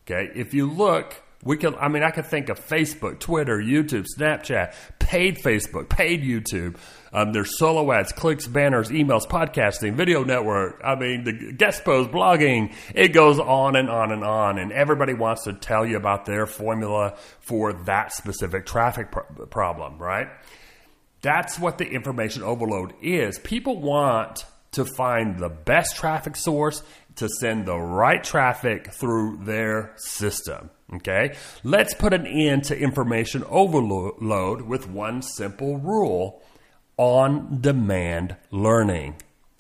Okay, 0.07 0.31
if 0.35 0.53
you 0.53 0.71
look 0.71 1.23
we 1.45 1.57
can, 1.57 1.75
I 1.77 1.89
mean, 1.89 2.03
I 2.03 2.11
could 2.11 2.27
think 2.27 2.49
of 2.49 2.59
Facebook, 2.59 3.21
Twitter, 3.21 3.59
YouTube, 3.59 4.07
Snapchat, 4.17 4.75
paid 4.99 5.39
Facebook, 5.39 5.89
paid 5.89 6.23
YouTube. 6.23 6.77
Um, 7.13 7.33
there's 7.33 7.57
solo 7.59 7.91
ads, 7.93 8.13
clicks, 8.13 8.47
banners, 8.47 8.91
emails, 8.91 9.27
podcasting, 9.27 9.95
video 9.95 10.25
network. 10.25 10.81
I 10.85 10.97
mean, 10.97 11.25
the 11.25 11.53
guest 11.53 11.85
posts, 11.85 12.13
blogging. 12.13 12.75
It 12.95 13.09
goes 13.09 13.39
on 13.39 13.77
and 13.77 13.89
on 13.89 14.11
and 14.11 14.25
on. 14.25 14.59
And 14.59 14.73
everybody 14.73 15.15
wants 15.15 15.45
to 15.45 15.53
tell 15.53 15.87
you 15.87 15.97
about 15.97 16.27
their 16.27 16.47
formula 16.47 17.17
for 17.41 17.73
that 17.85 18.13
specific 18.13 18.67
traffic 18.67 19.13
pro- 19.13 19.47
problem, 19.47 19.99
right? 19.99 20.29
That's 21.23 21.59
what 21.59 21.79
the 21.79 21.87
information 21.87 22.43
overload 22.43 22.95
is. 23.01 23.39
People 23.39 23.81
want 23.81 24.45
to 24.73 24.85
find 24.85 25.39
the 25.39 25.49
best 25.49 25.97
traffic 25.97 26.37
source 26.37 26.83
to 27.17 27.29
send 27.41 27.67
the 27.67 27.79
right 27.79 28.23
traffic 28.23 28.93
through 28.93 29.39
their 29.45 29.93
system. 29.97 30.71
Okay? 30.95 31.37
Let's 31.65 31.95
put 31.95 32.13
an 32.13 32.27
end 32.27 32.65
to 32.65 32.79
information 32.79 33.45
overload 33.49 34.63
with 34.63 34.89
one 34.89 35.23
simple 35.23 35.79
rule 35.79 36.43
on 36.97 37.61
demand 37.61 38.37
learning. 38.51 39.17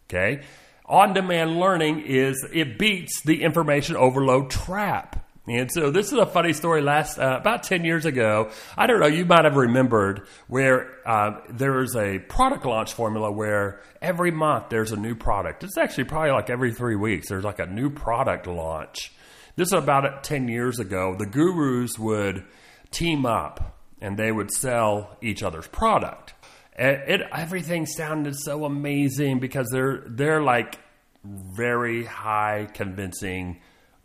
Okay? 0.09 0.43
On 0.87 1.13
demand 1.13 1.61
learning 1.61 2.01
is 2.01 2.47
it 2.53 2.79
beats 2.79 3.21
the 3.23 3.43
information 3.43 3.95
overload 3.97 4.51
trap. 4.51 5.25
And 5.47 5.71
so 5.73 5.91
this 5.91 6.13
is 6.13 6.19
a 6.19 6.27
funny 6.27 6.53
story. 6.53 6.83
Last 6.83 7.19
uh, 7.19 7.39
about 7.41 7.63
ten 7.63 7.85
years 7.85 8.05
ago, 8.05 8.51
I 8.77 8.87
don't 8.87 9.01
know. 9.01 9.07
You 9.07 9.25
might 9.25 9.45
have 9.45 9.57
remembered 9.57 10.27
where 10.47 10.91
uh, 11.09 11.41
there 11.49 11.81
is 11.81 11.97
a 11.97 12.19
product 12.19 12.67
launch 12.67 12.93
formula 12.93 13.33
where 13.33 13.81
every 14.03 14.31
month 14.31 14.69
there's 14.69 14.93
a 14.93 14.97
new 14.97 15.15
product. 15.15 15.65
It's 15.65 15.79
actually 15.79 16.05
probably 16.05 16.33
like 16.33 16.51
every 16.51 16.75
three 16.75 16.97
weeks. 16.97 17.29
There's 17.29 17.45
like 17.45 17.61
a 17.61 17.67
new 17.67 17.89
product 17.89 18.47
launch. 18.47 19.13
This 19.59 19.73
is 19.73 19.73
about 19.73 20.23
ten 20.23 20.47
years 20.47 20.79
ago. 20.79 21.17
The 21.19 21.27
gurus 21.27 21.99
would 21.99 22.45
team 22.93 23.27
up 23.27 23.77
and 24.01 24.17
they 24.17 24.31
would 24.31 24.53
sell 24.53 25.17
each 25.21 25.43
other's 25.43 25.67
product. 25.67 26.33
It, 26.79 27.03
it 27.09 27.21
everything 27.35 27.85
sounded 27.85 28.37
so 28.37 28.65
amazing 28.65 29.41
because 29.41 29.69
they're 29.73 30.05
they're 30.07 30.45
like 30.45 30.79
very 31.25 32.05
high 32.05 32.69
convincing 32.73 33.59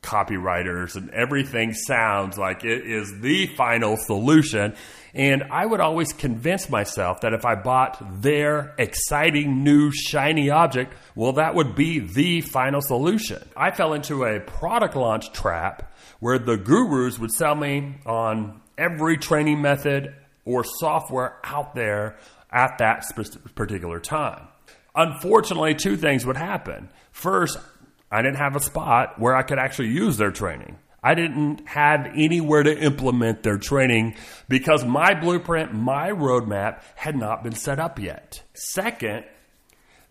copywriters 0.03 0.95
and 0.95 1.09
everything 1.09 1.73
sounds 1.73 2.37
like 2.37 2.63
it 2.63 2.85
is 2.85 3.21
the 3.21 3.47
final 3.47 3.97
solution. 3.97 4.75
And 5.15 5.43
I 5.51 5.65
would 5.65 5.79
always 5.79 6.11
convince 6.11 6.69
myself 6.69 7.21
that 7.21 7.33
if 7.33 7.45
I 7.45 7.55
bought 7.55 8.21
their 8.21 8.73
exciting 8.77 9.63
new 9.63 9.91
shiny 9.91 10.49
object, 10.49 10.93
well, 11.15 11.33
that 11.33 11.55
would 11.55 11.75
be 11.75 11.99
the 11.99 12.41
final 12.41 12.81
solution. 12.81 13.41
I 13.55 13.71
fell 13.71 13.93
into 13.93 14.25
a 14.25 14.39
product 14.39 14.95
launch 14.95 15.31
trap 15.31 15.93
where 16.19 16.39
the 16.39 16.57
gurus 16.57 17.19
would 17.19 17.31
sell 17.31 17.55
me 17.55 17.95
on 18.05 18.61
every 18.77 19.17
training 19.17 19.61
method 19.61 20.15
or 20.45 20.63
software 20.63 21.37
out 21.43 21.75
there 21.75 22.17
at 22.51 22.77
that 22.79 23.05
particular 23.55 23.99
time. 23.99 24.47
Unfortunately, 24.95 25.73
two 25.73 25.97
things 25.97 26.25
would 26.25 26.37
happen. 26.37 26.89
First, 27.11 27.57
I 28.13 28.21
didn't 28.21 28.37
have 28.37 28.55
a 28.55 28.59
spot 28.59 29.19
where 29.19 29.35
I 29.35 29.41
could 29.41 29.57
actually 29.57 29.87
use 29.87 30.17
their 30.17 30.29
training. 30.29 30.77
I 31.01 31.15
didn't 31.15 31.67
have 31.67 32.05
anywhere 32.15 32.61
to 32.61 32.77
implement 32.77 33.41
their 33.41 33.57
training 33.57 34.15
because 34.47 34.85
my 34.85 35.15
blueprint, 35.15 35.73
my 35.73 36.11
roadmap 36.11 36.83
had 36.95 37.17
not 37.17 37.43
been 37.43 37.55
set 37.55 37.79
up 37.79 37.97
yet. 37.97 38.43
Second, 38.53 39.25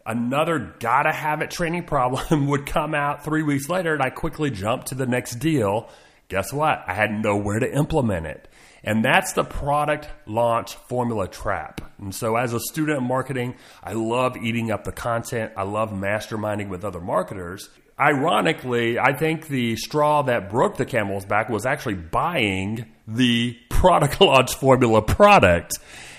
another 0.05 0.75
gotta 0.81 1.13
have 1.13 1.43
it 1.43 1.53
training 1.53 1.85
problem 1.87 2.49
would 2.49 2.67
come 2.67 2.93
out 2.93 3.25
three 3.25 3.45
weeks 3.45 3.69
later 3.69 3.95
and 3.95 4.03
I 4.03 4.11
quickly 4.11 4.51
jumped 4.51 4.89
to 4.89 4.97
the 4.97 5.07
next 5.07 5.37
deal. 5.37 5.89
Guess 6.27 6.53
what? 6.53 6.83
I 6.89 6.95
had 6.95 7.13
nowhere 7.13 7.61
to 7.61 7.73
implement 7.73 8.27
it. 8.27 8.49
And 8.85 9.05
that's 9.05 9.33
the 9.35 9.45
product 9.45 10.09
launch 10.27 10.75
formula 10.75 11.29
trap. 11.29 11.93
And 12.01 12.13
so, 12.13 12.35
as 12.35 12.53
a 12.53 12.59
student 12.59 12.99
of 12.99 13.05
marketing, 13.05 13.55
I 13.81 13.93
love 13.93 14.37
eating 14.37 14.73
up 14.73 14.83
the 14.83 14.91
content. 14.91 15.53
I 15.57 15.63
love 15.63 15.91
masterminding 15.91 16.69
with 16.69 16.85
other 16.85 17.01
marketers 17.01 17.69
ironically, 17.99 18.99
I 18.99 19.13
think 19.13 19.49
the 19.49 19.77
straw 19.77 20.23
that 20.23 20.51
broke 20.51 20.77
the 20.77 20.85
camel's 20.85 21.25
back 21.25 21.49
was 21.49 21.67
actually 21.67 21.95
buying 21.95 22.87
the 23.07 23.57
product 23.69 24.21
launch 24.21 24.55
formula 24.55 25.03
product. 25.03 25.79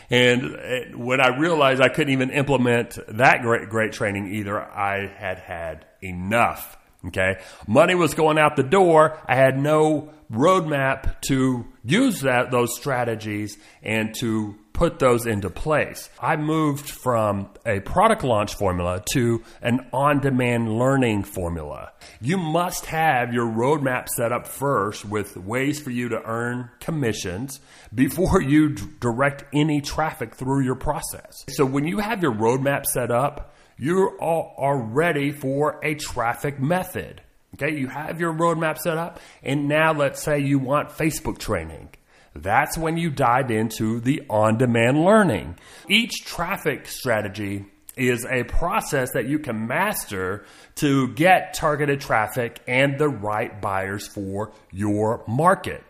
And 0.10 0.56
eh, 0.56 0.92
when 0.96 1.22
I 1.22 1.38
realized 1.38 1.82
I 1.82 1.90
couldn't 1.90 2.14
even 2.14 2.30
implement 2.30 2.98
that 3.08 3.42
great, 3.42 3.70
great 3.70 3.94
training 3.94 4.34
either, 4.34 4.62
I 4.62 5.08
had 5.08 5.40
had 5.40 5.86
enough. 6.02 6.78
Okay. 7.08 7.40
Money 7.68 7.96
was 7.96 8.14
going 8.14 8.38
out 8.38 8.56
the 8.56 8.64
door. 8.64 9.20
I 9.26 9.36
had 9.36 9.58
no 9.58 10.14
roadmap 10.32 11.22
to 11.22 11.66
use 11.84 12.22
that, 12.22 12.50
those 12.52 12.76
strategies 12.76 13.58
and 13.82 14.16
to 14.16 14.56
put 14.74 15.00
those 15.00 15.26
into 15.26 15.50
place. 15.50 16.10
I 16.20 16.36
moved 16.36 16.90
from 16.90 17.50
a 17.66 17.80
product 17.80 18.24
launch 18.24 18.56
formula 18.56 19.04
to 19.14 19.44
an 19.62 19.88
on 19.94 20.20
demand 20.20 20.78
learning 20.78 21.24
formula. 21.24 21.94
You 22.20 22.38
must 22.38 22.88
have 22.88 23.34
your 23.34 23.46
roadmap 23.46 24.10
set 24.10 24.32
up 24.32 24.48
first 24.48 25.06
with 25.06 25.38
ways 25.38 25.80
for 25.80 25.92
you 25.92 26.10
to 26.10 26.22
earn 26.26 26.70
commissions 26.80 27.60
before 27.94 28.42
you 28.42 28.70
direct 28.70 29.46
any 29.54 29.80
traffic 29.80 30.36
through 30.36 30.64
your 30.64 30.76
process. 30.76 31.46
So 31.50 31.66
when 31.66 31.86
you 31.88 32.00
have 32.00 32.22
your 32.22 32.34
roadmap 32.34 32.86
set 32.86 33.12
up, 33.12 33.54
you 33.78 34.18
are 34.20 34.78
ready 34.78 35.32
for 35.32 35.80
a 35.84 35.96
traffic 35.96 36.60
method. 36.60 37.22
Okay, 37.56 37.78
you 37.78 37.88
have 37.88 38.20
your 38.20 38.34
roadmap 38.34 38.80
set 38.80 38.98
up, 38.98 39.20
and 39.44 39.68
now 39.68 39.94
let's 39.94 40.24
say 40.24 40.40
you 40.40 40.58
want 40.58 40.90
Facebook 40.90 41.38
training. 41.38 41.90
That's 42.36 42.78
when 42.78 42.98
you 42.98 43.10
dive 43.10 43.52
into 43.52 44.00
the 44.00 44.24
on 44.30 44.58
demand 44.58 45.04
learning. 45.04 45.58
Each 45.88 46.26
traffic 46.26 46.88
strategy 46.88 47.66
is 47.96 48.26
a 48.26 48.44
process 48.44 49.12
that 49.14 49.28
you 49.28 49.40
can 49.40 49.68
master 49.68 50.46
to 50.76 51.10
get 51.10 51.54
targeted 51.54 52.02
traffic 52.02 52.60
and 52.68 52.98
the 52.98 53.08
right 53.10 53.62
buyers 53.62 54.08
for 54.08 54.52
your 54.72 55.24
market. 55.28 55.84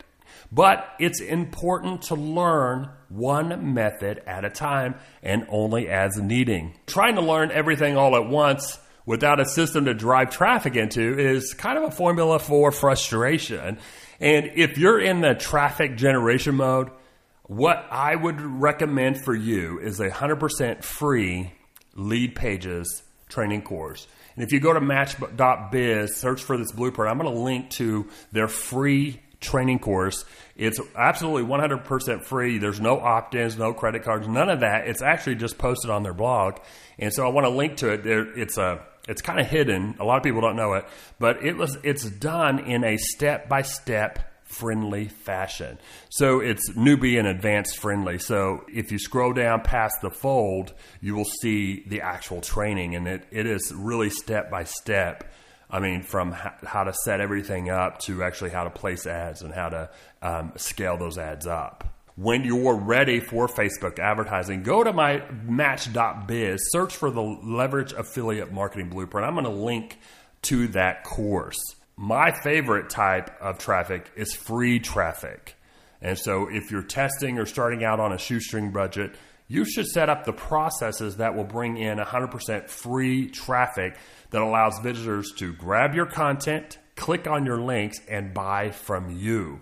But 0.51 0.85
it's 0.99 1.21
important 1.21 2.03
to 2.03 2.15
learn 2.15 2.89
one 3.09 3.73
method 3.73 4.21
at 4.27 4.45
a 4.45 4.49
time 4.49 4.95
and 5.23 5.47
only 5.49 5.87
as 5.87 6.17
needing. 6.17 6.75
Trying 6.85 7.15
to 7.15 7.21
learn 7.21 7.51
everything 7.51 7.97
all 7.97 8.15
at 8.15 8.27
once 8.27 8.77
without 9.05 9.39
a 9.39 9.45
system 9.45 9.85
to 9.85 9.93
drive 9.93 10.29
traffic 10.29 10.75
into 10.75 11.17
is 11.17 11.53
kind 11.53 11.77
of 11.77 11.85
a 11.85 11.91
formula 11.91 12.39
for 12.39 12.71
frustration. 12.71 13.79
And 14.23 14.51
if 14.55 14.77
you're 14.77 15.01
in 15.01 15.19
the 15.19 15.35
traffic 15.35 15.97
generation 15.97 16.55
mode, 16.55 16.91
what 17.43 17.85
I 17.91 18.15
would 18.15 18.39
recommend 18.39 19.21
for 19.21 19.35
you 19.35 19.79
is 19.79 19.99
a 19.99 20.09
100% 20.09 20.81
free 20.81 21.51
lead 21.93 22.33
pages 22.33 23.03
training 23.27 23.63
course. 23.63 24.07
And 24.35 24.45
if 24.45 24.53
you 24.53 24.61
go 24.61 24.71
to 24.71 24.79
match.biz, 24.79 26.15
search 26.15 26.41
for 26.41 26.57
this 26.57 26.71
blueprint, 26.71 27.11
I'm 27.11 27.17
going 27.17 27.35
to 27.35 27.41
link 27.41 27.69
to 27.71 28.07
their 28.31 28.47
free 28.47 29.19
training 29.41 29.79
course. 29.79 30.23
It's 30.55 30.79
absolutely 30.95 31.43
100% 31.43 32.23
free. 32.23 32.59
There's 32.59 32.79
no 32.79 33.01
opt 33.01 33.35
ins, 33.35 33.57
no 33.57 33.73
credit 33.73 34.03
cards, 34.03 34.25
none 34.25 34.49
of 34.49 34.61
that. 34.61 34.87
It's 34.87 35.01
actually 35.01 35.35
just 35.35 35.57
posted 35.57 35.91
on 35.91 36.03
their 36.03 36.13
blog. 36.13 36.59
And 36.97 37.13
so 37.13 37.25
I 37.25 37.29
want 37.29 37.43
to 37.43 37.49
link 37.49 37.75
to 37.77 37.89
it. 37.89 38.05
It's 38.05 38.57
a 38.57 38.85
it's 39.07 39.21
kind 39.21 39.39
of 39.39 39.47
hidden. 39.47 39.95
A 39.99 40.03
lot 40.03 40.17
of 40.17 40.23
people 40.23 40.41
don't 40.41 40.55
know 40.55 40.73
it, 40.73 40.85
but 41.19 41.43
it 41.43 41.57
was 41.57 41.77
it's 41.83 42.09
done 42.09 42.59
in 42.59 42.83
a 42.83 42.97
step 42.97 43.49
by 43.49 43.61
step 43.61 44.19
friendly 44.43 45.07
fashion. 45.07 45.79
So 46.09 46.39
it's 46.39 46.71
newbie 46.73 47.17
and 47.17 47.27
advanced 47.27 47.77
friendly. 47.79 48.19
So 48.19 48.65
if 48.71 48.91
you 48.91 48.99
scroll 48.99 49.33
down 49.33 49.61
past 49.61 49.95
the 50.01 50.11
fold, 50.11 50.73
you 51.01 51.15
will 51.15 51.25
see 51.25 51.83
the 51.87 52.01
actual 52.01 52.41
training, 52.41 52.95
and 52.95 53.07
it, 53.07 53.25
it 53.31 53.47
is 53.47 53.73
really 53.75 54.09
step 54.09 54.51
by 54.51 54.63
step 54.63 55.23
I 55.73 55.79
mean, 55.79 56.03
from 56.03 56.33
how 56.33 56.83
to 56.83 56.93
set 56.93 57.19
everything 57.19 57.71
up 57.71 57.97
to 58.01 58.23
actually 58.23 58.51
how 58.51 58.63
to 58.63 58.69
place 58.69 59.07
ads 59.07 59.41
and 59.41 59.51
how 59.51 59.69
to 59.69 59.89
um, 60.21 60.53
scale 60.55 60.97
those 60.97 61.17
ads 61.17 61.47
up. 61.47 61.92
When 62.15 62.43
you're 62.43 62.75
ready 62.75 63.19
for 63.19 63.47
Facebook 63.47 63.97
advertising, 63.97 64.61
go 64.61 64.83
to 64.83 64.93
my 64.93 65.23
match.biz, 65.45 66.61
search 66.71 66.95
for 66.95 67.09
the 67.09 67.23
Leverage 67.23 67.91
Affiliate 67.93 68.51
Marketing 68.51 68.89
Blueprint. 68.89 69.25
I'm 69.25 69.33
going 69.33 69.45
to 69.45 69.51
link 69.51 69.97
to 70.43 70.67
that 70.69 71.03
course. 71.03 71.57
My 71.95 72.31
favorite 72.43 72.91
type 72.91 73.31
of 73.41 73.57
traffic 73.57 74.11
is 74.15 74.35
free 74.35 74.79
traffic. 74.79 75.55
And 76.03 76.15
so 76.19 76.49
if 76.51 76.69
you're 76.69 76.83
testing 76.83 77.39
or 77.39 77.47
starting 77.47 77.83
out 77.83 77.99
on 77.99 78.11
a 78.11 78.19
shoestring 78.19 78.71
budget, 78.71 79.15
you 79.47 79.65
should 79.65 79.87
set 79.87 80.07
up 80.07 80.23
the 80.23 80.33
processes 80.33 81.17
that 81.17 81.35
will 81.35 81.45
bring 81.45 81.77
in 81.77 81.97
100% 81.97 82.69
free 82.69 83.27
traffic 83.27 83.97
that 84.29 84.41
allows 84.43 84.77
visitors 84.83 85.31
to 85.37 85.51
grab 85.51 85.95
your 85.95 86.05
content, 86.05 86.77
click 86.95 87.25
on 87.25 87.43
your 87.43 87.59
links, 87.59 87.97
and 88.07 88.35
buy 88.35 88.69
from 88.69 89.17
you. 89.17 89.61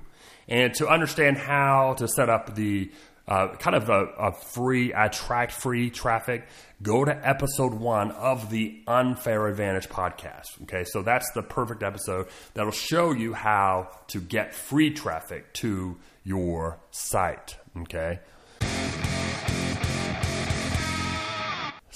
And 0.52 0.74
to 0.76 0.88
understand 0.90 1.38
how 1.38 1.94
to 1.94 2.10
set 2.10 2.30
up 2.30 2.56
the 2.56 2.92
uh, 3.26 3.56
kind 3.56 3.74
of 3.74 3.90
a, 3.90 4.08
a, 4.20 4.32
free, 4.34 4.92
attract 4.92 5.54
free 5.54 5.90
traffic, 5.90 6.46
go 6.82 7.06
to 7.06 7.28
episode 7.28 7.74
one 7.74 8.12
of 8.12 8.50
the 8.50 8.84
Unfair 8.86 9.48
Advantage 9.48 9.88
podcast. 9.88 10.62
Okay, 10.64 10.84
so 10.84 11.04
that's 11.04 11.32
the 11.32 11.42
perfect 11.42 11.84
episode 11.84 12.28
that'll 12.54 12.74
show 12.74 13.14
you 13.14 13.34
how 13.34 13.92
to 14.08 14.20
get 14.20 14.54
free 14.54 14.92
traffic 14.92 15.54
to 15.54 15.98
your 16.26 16.80
site. 16.92 17.56
Okay. 17.84 18.20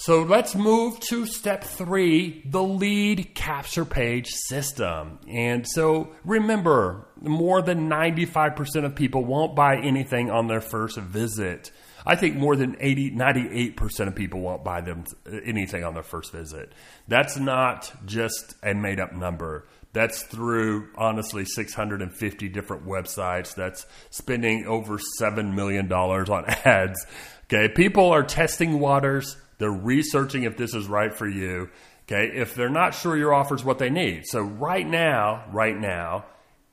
So 0.06 0.22
let's 0.22 0.54
move 0.54 1.00
to 1.10 1.26
step 1.26 1.64
three 1.64 2.44
the 2.46 2.62
lead 2.62 3.34
capture 3.34 3.86
page 3.86 4.28
system. 4.28 5.18
And 5.28 5.68
so 5.68 6.14
remember, 6.24 7.08
more 7.20 7.64
than 7.64 7.90
95% 7.90 8.86
of 8.86 8.94
people 8.94 9.26
won't 9.26 9.56
buy 9.56 9.78
anything 9.78 10.30
on 10.30 10.46
their 10.46 10.62
first 10.62 11.00
visit. 11.00 11.72
I 12.06 12.16
think 12.16 12.36
more 12.36 12.56
than 12.56 12.78
80, 12.80 13.14
98% 13.14 14.08
of 14.08 14.14
people 14.14 14.42
won't 14.42 14.64
buy 14.64 14.82
them 14.82 15.06
uh, 15.26 15.38
anything 15.44 15.84
on 15.84 15.96
their 15.96 16.04
first 16.04 16.32
visit. 16.32 16.72
That's 17.08 17.36
not 17.38 17.92
just 18.06 18.54
a 18.62 18.76
made 18.76 19.00
up 19.00 19.12
number. 19.12 19.66
That's 19.94 20.22
through, 20.22 20.90
honestly, 21.00 21.46
650 21.46 22.50
different 22.50 22.86
websites. 22.86 23.56
That's 23.56 23.88
spending 24.12 24.68
over 24.68 25.00
$7 25.20 25.56
million 25.56 25.92
on 25.92 26.46
ads. 26.64 27.08
Okay. 27.46 27.74
People 27.74 28.12
are 28.12 28.22
testing 28.22 28.80
waters 28.80 29.38
they're 29.58 29.72
researching 29.72 30.44
if 30.44 30.58
this 30.58 30.74
is 30.74 30.88
right 30.88 31.14
for 31.14 31.28
you. 31.28 31.70
Okay. 32.04 32.38
If 32.38 32.56
they're 32.56 32.70
not 32.70 32.94
sure 32.94 33.18
your 33.18 33.34
offer 33.34 33.56
is 33.56 33.64
what 33.64 33.80
they 33.80 33.90
need. 33.90 34.26
So 34.28 34.42
right 34.42 34.88
now, 34.88 35.46
right 35.52 35.78
now, 35.78 36.26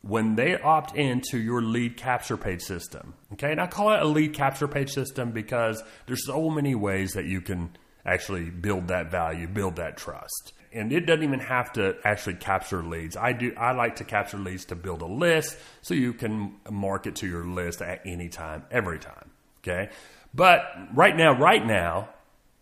when 0.03 0.35
they 0.35 0.61
opt 0.61 0.97
into 0.97 1.39
your 1.39 1.63
lead 1.63 1.97
capture 1.97 2.37
page 2.37 2.63
system, 2.63 3.15
okay, 3.33 3.53
and 3.53 3.61
I 3.61 3.69
call 3.69 3.93
it 3.93 4.03
a 4.03 4.05
lead 4.05 4.35
capture 4.35 4.69
page 4.69 4.91
system 4.91 5.31
because 5.31 5.83
there's 6.07 6.27
so 6.27 6.51
many 6.51 6.75
ways 6.75 7.13
that 7.13 7.25
you 7.25 7.41
can 7.41 7.71
actually 8.05 8.51
build 8.51 8.89
that 8.89 9.11
value, 9.11 9.47
build 9.47 9.77
that 9.77 9.97
trust. 9.97 10.53
And 10.73 10.93
it 10.93 11.07
doesn't 11.07 11.23
even 11.23 11.39
have 11.41 11.73
to 11.75 11.97
actually 12.05 12.35
capture 12.35 12.83
leads. 12.83 13.17
I 13.17 13.33
do 13.33 13.55
I 13.57 13.73
like 13.73 13.97
to 13.97 14.05
capture 14.05 14.39
leads 14.39 14.65
to 14.67 14.75
build 14.75 15.03
a 15.03 15.07
list 15.07 15.57
so 15.83 15.95
you 15.95 16.15
can 16.15 16.57
market 16.69 17.17
to 17.17 17.29
your 17.29 17.45
list 17.45 17.81
at 17.81 18.01
any 18.05 18.29
time, 18.29 18.65
every 18.71 18.99
time. 18.99 19.31
Okay? 19.63 19.91
But 20.35 20.65
right 20.95 21.15
now, 21.15 21.39
right 21.39 21.65
now, 21.65 22.09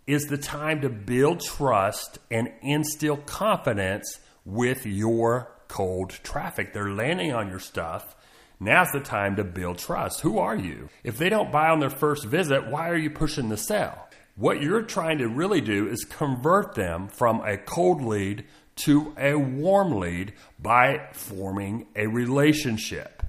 is 0.06 0.24
the 0.24 0.38
time 0.38 0.80
to 0.80 0.88
build 0.88 1.40
trust 1.40 2.18
and 2.30 2.52
instill 2.62 3.16
confidence 3.16 4.18
with 4.44 4.86
your 4.86 5.52
cold 5.68 6.10
traffic. 6.10 6.72
They're 6.72 6.90
landing 6.90 7.32
on 7.32 7.48
your 7.48 7.60
stuff. 7.60 8.16
Now's 8.58 8.90
the 8.92 9.00
time 9.00 9.36
to 9.36 9.44
build 9.44 9.78
trust. 9.78 10.20
Who 10.20 10.38
are 10.38 10.56
you? 10.56 10.90
If 11.02 11.16
they 11.16 11.28
don't 11.28 11.52
buy 11.52 11.68
on 11.70 11.80
their 11.80 11.90
first 11.90 12.26
visit, 12.26 12.66
why 12.66 12.90
are 12.90 12.96
you 12.96 13.10
pushing 13.10 13.48
the 13.48 13.56
sell? 13.56 14.08
What 14.36 14.62
you're 14.62 14.82
trying 14.82 15.18
to 15.18 15.28
really 15.28 15.60
do 15.60 15.88
is 15.88 16.04
convert 16.04 16.74
them 16.74 17.08
from 17.08 17.40
a 17.40 17.56
cold 17.56 18.02
lead 18.02 18.44
to 18.76 19.14
a 19.18 19.34
warm 19.34 19.98
lead 19.98 20.32
by 20.58 21.08
forming 21.12 21.86
a 21.94 22.06
relationship. 22.06 23.22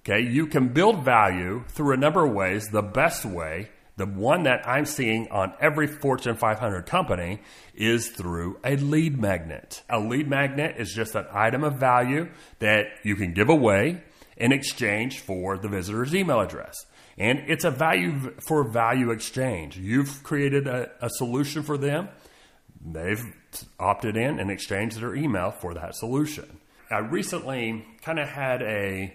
Okay, 0.00 0.20
you 0.20 0.46
can 0.46 0.68
build 0.68 1.04
value 1.04 1.64
through 1.68 1.94
a 1.94 1.98
number 1.98 2.26
of 2.26 2.32
ways. 2.32 2.68
The 2.68 2.82
best 2.82 3.24
way 3.24 3.70
the 3.96 4.06
one 4.06 4.42
that 4.42 4.66
I'm 4.66 4.86
seeing 4.86 5.30
on 5.30 5.54
every 5.60 5.86
Fortune 5.86 6.36
500 6.36 6.86
company 6.86 7.40
is 7.74 8.08
through 8.08 8.58
a 8.64 8.76
lead 8.76 9.20
magnet. 9.20 9.82
A 9.88 10.00
lead 10.00 10.28
magnet 10.28 10.76
is 10.78 10.92
just 10.92 11.14
an 11.14 11.26
item 11.32 11.62
of 11.62 11.76
value 11.76 12.28
that 12.58 12.86
you 13.04 13.14
can 13.14 13.32
give 13.32 13.48
away 13.48 14.02
in 14.36 14.52
exchange 14.52 15.20
for 15.20 15.56
the 15.56 15.68
visitor's 15.68 16.14
email 16.14 16.40
address. 16.40 16.74
And 17.16 17.44
it's 17.46 17.64
a 17.64 17.70
value 17.70 18.34
for 18.48 18.64
value 18.64 19.10
exchange. 19.12 19.78
You've 19.78 20.24
created 20.24 20.66
a, 20.66 20.90
a 21.00 21.08
solution 21.10 21.62
for 21.62 21.78
them. 21.78 22.08
They've 22.84 23.24
opted 23.78 24.16
in 24.16 24.40
and 24.40 24.50
exchanged 24.50 25.00
their 25.00 25.14
email 25.14 25.52
for 25.52 25.74
that 25.74 25.94
solution. 25.94 26.58
I 26.90 26.98
recently 26.98 27.86
kind 28.02 28.18
of 28.18 28.28
had 28.28 28.62
a 28.62 29.14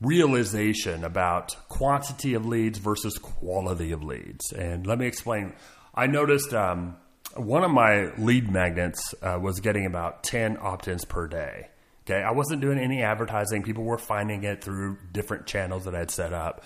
realization 0.00 1.04
about 1.04 1.56
quantity 1.68 2.34
of 2.34 2.46
leads 2.46 2.78
versus 2.78 3.18
quality 3.18 3.92
of 3.92 4.02
leads. 4.02 4.52
And 4.52 4.86
let 4.86 4.98
me 4.98 5.06
explain. 5.06 5.54
I 5.94 6.06
noticed 6.06 6.54
um, 6.54 6.96
one 7.34 7.64
of 7.64 7.70
my 7.70 8.14
lead 8.16 8.50
magnets 8.50 9.14
uh, 9.22 9.38
was 9.40 9.60
getting 9.60 9.86
about 9.86 10.22
10 10.22 10.58
opt 10.60 10.88
ins 10.88 11.04
per 11.04 11.26
day. 11.26 11.68
Okay, 12.06 12.22
I 12.22 12.30
wasn't 12.30 12.62
doing 12.62 12.78
any 12.78 13.02
advertising. 13.02 13.62
People 13.62 13.84
were 13.84 13.98
finding 13.98 14.44
it 14.44 14.64
through 14.64 14.96
different 15.12 15.46
channels 15.46 15.84
that 15.84 15.94
I'd 15.94 16.10
set 16.10 16.32
up. 16.32 16.62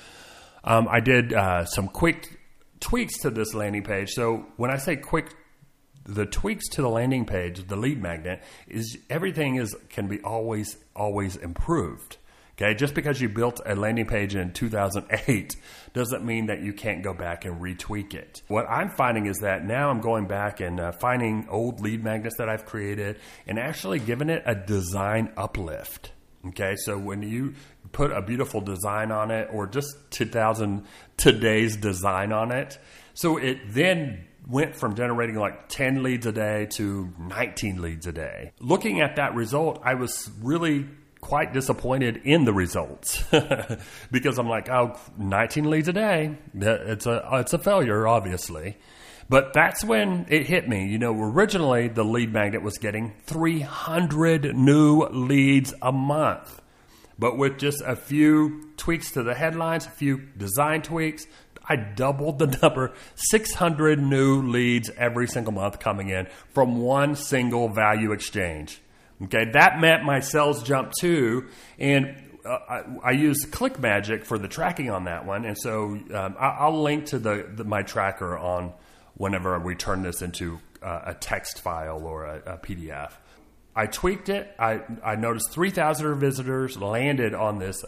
Um, 0.63 0.87
I 0.89 1.01
did 1.01 1.33
uh, 1.33 1.65
some 1.65 1.89
quick 1.89 2.39
tweaks 2.79 3.19
to 3.21 3.31
this 3.31 3.53
landing 3.55 3.83
page. 3.83 4.11
So 4.11 4.47
when 4.57 4.71
I 4.71 4.77
say 4.77 4.97
quick, 4.97 5.35
the 6.05 6.27
tweaks 6.27 6.69
to 6.71 6.83
the 6.83 6.89
landing 6.89 7.25
page, 7.25 7.67
the 7.67 7.77
lead 7.77 8.01
magnet, 8.01 8.43
is 8.69 8.99
everything 9.11 9.57
is 9.57 9.75
can 9.89 10.07
be 10.07 10.21
always 10.21 10.77
always 10.95 11.37
improved. 11.37 12.19
Okay, 12.59 12.75
just 12.75 12.95
because 12.95 13.21
you 13.21 13.29
built 13.29 13.61
a 13.65 13.75
landing 13.75 14.07
page 14.07 14.37
in 14.37 14.53
2008 14.53 15.57
doesn't 15.95 16.25
mean 16.25 16.47
that 16.47 16.63
you 16.63 16.73
can't 16.73 17.03
go 17.03 17.15
back 17.15 17.45
and 17.45 17.61
retweak 17.61 18.13
it. 18.15 18.43
What 18.49 18.67
I'm 18.69 18.91
finding 18.91 19.27
is 19.27 19.39
that 19.39 19.65
now 19.65 19.89
I'm 19.89 20.01
going 20.01 20.27
back 20.27 20.61
and 20.61 20.79
uh, 20.79 20.93
finding 20.93 21.47
old 21.49 21.81
lead 21.81 22.05
magnets 22.05 22.37
that 22.37 22.49
I've 22.51 22.67
created 22.67 23.19
and 23.47 23.59
actually 23.59 24.01
giving 24.01 24.29
it 24.29 24.43
a 24.45 24.55
design 24.55 25.33
uplift. 25.37 26.13
Okay, 26.49 26.75
so 26.77 26.99
when 26.99 27.23
you 27.23 27.55
put 27.93 28.11
a 28.11 28.21
beautiful 28.21 28.61
design 28.61 29.13
on 29.13 29.31
it 29.31 29.49
or 29.53 29.67
just 29.67 29.97
2000 30.11 30.85
today's 31.17 31.77
design 31.77 32.33
on 32.33 32.53
it, 32.53 32.79
so 33.15 33.39
it 33.39 33.59
then 33.69 34.27
went 34.47 34.75
from 34.75 34.95
generating 34.95 35.37
like 35.37 35.69
10 35.69 36.03
leads 36.03 36.27
a 36.27 36.33
day 36.33 36.67
to 36.67 37.13
19 37.19 37.81
leads 37.81 38.07
a 38.07 38.13
day. 38.13 38.53
Looking 38.59 39.01
at 39.01 39.17
that 39.17 39.35
result, 39.35 39.81
I 39.85 39.95
was 39.95 40.31
really 40.41 40.87
quite 41.23 41.55
disappointed 41.55 42.21
in 42.25 42.45
the 42.45 42.53
results 42.53 43.23
because 44.11 44.39
I'm 44.39 44.49
like, 44.49 44.69
oh, 44.69 44.99
19 45.17 45.71
leads 45.71 45.89
a 45.89 45.93
day. 45.95 46.37
It's 46.53 47.07
a, 47.07 47.27
it's 47.33 47.55
a 47.55 47.59
failure, 47.59 48.07
obviously. 48.07 48.77
But 49.29 49.55
that's 49.55 49.83
when 49.83 50.27
it 50.29 50.47
hit 50.47 50.69
me. 50.69 50.89
You 50.89 50.99
know, 50.99 51.19
originally 51.19 51.89
the 51.89 52.05
lead 52.05 52.33
magnet 52.33 52.63
was 52.63 52.77
getting 52.77 53.15
300 53.25 54.55
new 54.55 55.05
leads 55.07 55.73
a 55.81 55.93
month. 55.93 56.61
But 57.19 57.39
with 57.39 57.57
just 57.57 57.83
a 57.87 57.95
few 57.95 58.73
tweaks 58.77 59.13
to 59.13 59.23
the 59.23 59.35
headlines, 59.35 59.87
a 59.87 59.91
few 59.91 60.19
design 60.37 60.83
tweaks, 60.83 61.27
I 61.65 61.77
doubled 61.77 62.41
the 62.41 62.47
number 62.63 62.93
600 63.15 64.03
new 64.03 64.43
leads 64.43 64.91
every 64.99 65.29
single 65.29 65.53
month 65.53 65.79
coming 65.79 66.09
in 66.09 66.27
from 66.53 66.81
one 66.81 67.15
single 67.15 67.69
value 67.69 68.11
exchange. 68.11 68.83
Okay, 69.25 69.51
that 69.53 69.81
meant 69.81 70.05
my 70.05 70.21
sales 70.21 70.63
jumped 70.63 70.95
too. 71.01 71.49
And 71.79 72.17
uh, 72.45 72.59
I, 72.69 72.83
I 73.05 73.11
use 73.13 73.45
ClickMagick 73.47 74.25
for 74.25 74.39
the 74.39 74.49
tracking 74.49 74.91
on 74.91 75.05
that 75.05 75.27
one. 75.27 75.45
And 75.45 75.57
so 75.57 75.99
um, 76.13 76.37
I, 76.39 76.69
will 76.69 76.83
link 76.83 77.07
to 77.07 77.19
the, 77.19 77.49
the, 77.55 77.65
my 77.65 77.83
tracker 77.83 78.37
on 78.37 78.73
whenever 79.15 79.59
we 79.61 79.75
turn 79.75 80.03
this 80.03 80.23
into 80.23 80.59
uh, 80.83 81.03
a 81.07 81.15
text 81.15 81.61
file 81.61 82.05
or 82.05 82.25
a, 82.25 82.55
a 82.55 82.59
PDF. 82.59 83.13
I 83.75 83.87
tweaked 83.87 84.29
it. 84.29 84.55
I, 84.59 84.83
I 85.05 85.15
noticed 85.15 85.51
3,000 85.51 86.19
visitors 86.19 86.77
landed 86.77 87.33
on 87.33 87.59
this 87.59 87.85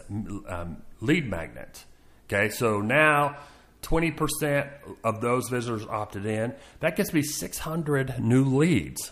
um, 0.47 0.77
lead 1.01 1.29
magnet. 1.29 1.85
Okay, 2.27 2.49
so 2.49 2.81
now 2.81 3.37
20% 3.83 4.69
of 5.03 5.21
those 5.21 5.49
visitors 5.49 5.85
opted 5.85 6.25
in. 6.25 6.55
That 6.79 6.95
gets 6.95 7.13
me 7.13 7.21
600 7.21 8.19
new 8.19 8.45
leads. 8.45 9.11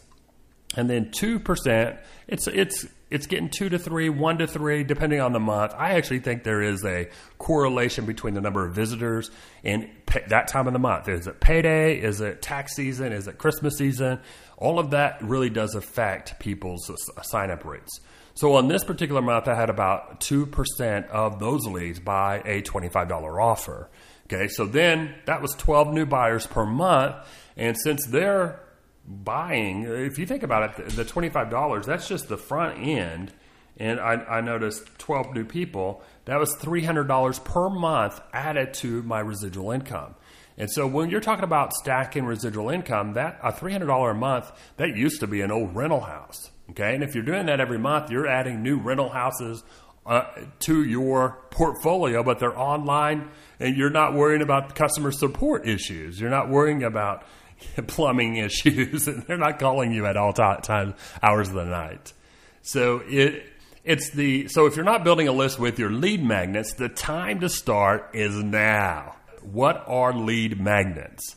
And 0.75 0.89
then 0.89 1.11
2%, 1.11 1.99
it's, 2.27 2.47
it's, 2.47 2.87
it's 3.13 3.27
getting 3.27 3.49
two 3.49 3.69
to 3.69 3.77
three, 3.77 4.09
one 4.09 4.39
to 4.39 4.47
three, 4.47 4.83
depending 4.83 5.21
on 5.21 5.33
the 5.33 5.39
month. 5.39 5.73
I 5.77 5.93
actually 5.93 6.19
think 6.19 6.43
there 6.43 6.63
is 6.63 6.83
a 6.83 7.09
correlation 7.37 8.07
between 8.07 8.33
the 8.33 8.41
number 8.41 8.65
of 8.65 8.73
visitors 8.73 9.29
and 9.63 9.87
pay, 10.07 10.23
that 10.29 10.47
time 10.47 10.65
of 10.65 10.73
the 10.73 10.79
month. 10.79 11.07
Is 11.07 11.27
it 11.27 11.39
payday? 11.39 11.99
Is 11.99 12.21
it 12.21 12.41
tax 12.41 12.75
season? 12.75 13.13
Is 13.13 13.27
it 13.27 13.37
Christmas 13.37 13.77
season? 13.77 14.19
All 14.57 14.79
of 14.79 14.91
that 14.91 15.21
really 15.21 15.51
does 15.51 15.75
affect 15.75 16.39
people's 16.39 16.89
uh, 16.89 17.21
sign 17.21 17.51
up 17.51 17.65
rates. 17.65 17.99
So 18.33 18.55
on 18.55 18.67
this 18.67 18.83
particular 18.83 19.21
month, 19.21 19.47
I 19.47 19.53
had 19.53 19.69
about 19.69 20.21
2% 20.21 21.07
of 21.09 21.39
those 21.39 21.67
leads 21.67 21.99
buy 21.99 22.41
a 22.45 22.63
$25 22.63 23.39
offer. 23.39 23.91
Okay, 24.25 24.47
so 24.47 24.65
then 24.65 25.13
that 25.25 25.41
was 25.41 25.53
12 25.53 25.93
new 25.93 26.07
buyers 26.07 26.47
per 26.47 26.65
month. 26.65 27.15
And 27.55 27.77
since 27.77 28.07
they're 28.07 28.59
buying, 29.07 29.83
if 29.83 30.17
you 30.17 30.25
think 30.25 30.43
about 30.43 30.79
it, 30.79 30.89
the 30.89 31.05
$25, 31.05 31.85
that's 31.85 32.07
just 32.07 32.29
the 32.29 32.37
front 32.37 32.79
end. 32.79 33.33
And 33.77 33.99
I, 33.99 34.13
I 34.13 34.41
noticed 34.41 34.97
12 34.99 35.33
new 35.33 35.45
people. 35.45 36.03
That 36.25 36.39
was 36.39 36.55
$300 36.57 37.43
per 37.43 37.69
month 37.69 38.21
added 38.31 38.73
to 38.75 39.01
my 39.03 39.19
residual 39.19 39.71
income. 39.71 40.15
And 40.57 40.71
so 40.71 40.85
when 40.85 41.09
you're 41.09 41.21
talking 41.21 41.43
about 41.43 41.73
stacking 41.73 42.25
residual 42.25 42.69
income, 42.69 43.13
that 43.13 43.39
a 43.41 43.51
$300 43.51 44.11
a 44.11 44.13
month, 44.13 44.51
that 44.77 44.95
used 44.95 45.19
to 45.21 45.27
be 45.27 45.41
an 45.41 45.51
old 45.51 45.75
rental 45.75 46.01
house. 46.01 46.51
Okay. 46.69 46.93
And 46.93 47.03
if 47.03 47.15
you're 47.15 47.23
doing 47.23 47.47
that 47.47 47.59
every 47.59 47.79
month, 47.79 48.11
you're 48.11 48.27
adding 48.27 48.61
new 48.61 48.77
rental 48.77 49.09
houses 49.09 49.63
uh, 50.05 50.23
to 50.59 50.83
your 50.83 51.39
portfolio, 51.49 52.23
but 52.23 52.39
they're 52.39 52.57
online 52.57 53.29
and 53.59 53.75
you're 53.75 53.89
not 53.89 54.13
worrying 54.13 54.41
about 54.41 54.75
customer 54.75 55.11
support 55.11 55.67
issues. 55.67 56.19
You're 56.19 56.29
not 56.29 56.49
worrying 56.49 56.83
about 56.83 57.23
plumbing 57.87 58.37
issues 58.37 59.07
and 59.07 59.23
they're 59.23 59.37
not 59.37 59.59
calling 59.59 59.91
you 59.91 60.05
at 60.05 60.17
all 60.17 60.33
times 60.33 60.93
hours 61.21 61.49
of 61.49 61.55
the 61.55 61.65
night. 61.65 62.13
So 62.61 63.01
it 63.05 63.45
it's 63.83 64.11
the 64.11 64.47
so 64.47 64.65
if 64.65 64.75
you're 64.75 64.85
not 64.85 65.03
building 65.03 65.27
a 65.27 65.33
list 65.33 65.59
with 65.59 65.77
your 65.79 65.91
lead 65.91 66.23
magnets, 66.23 66.73
the 66.73 66.89
time 66.89 67.41
to 67.41 67.49
start 67.49 68.11
is 68.13 68.35
now. 68.35 69.15
What 69.41 69.83
are 69.87 70.13
lead 70.13 70.59
magnets? 70.61 71.35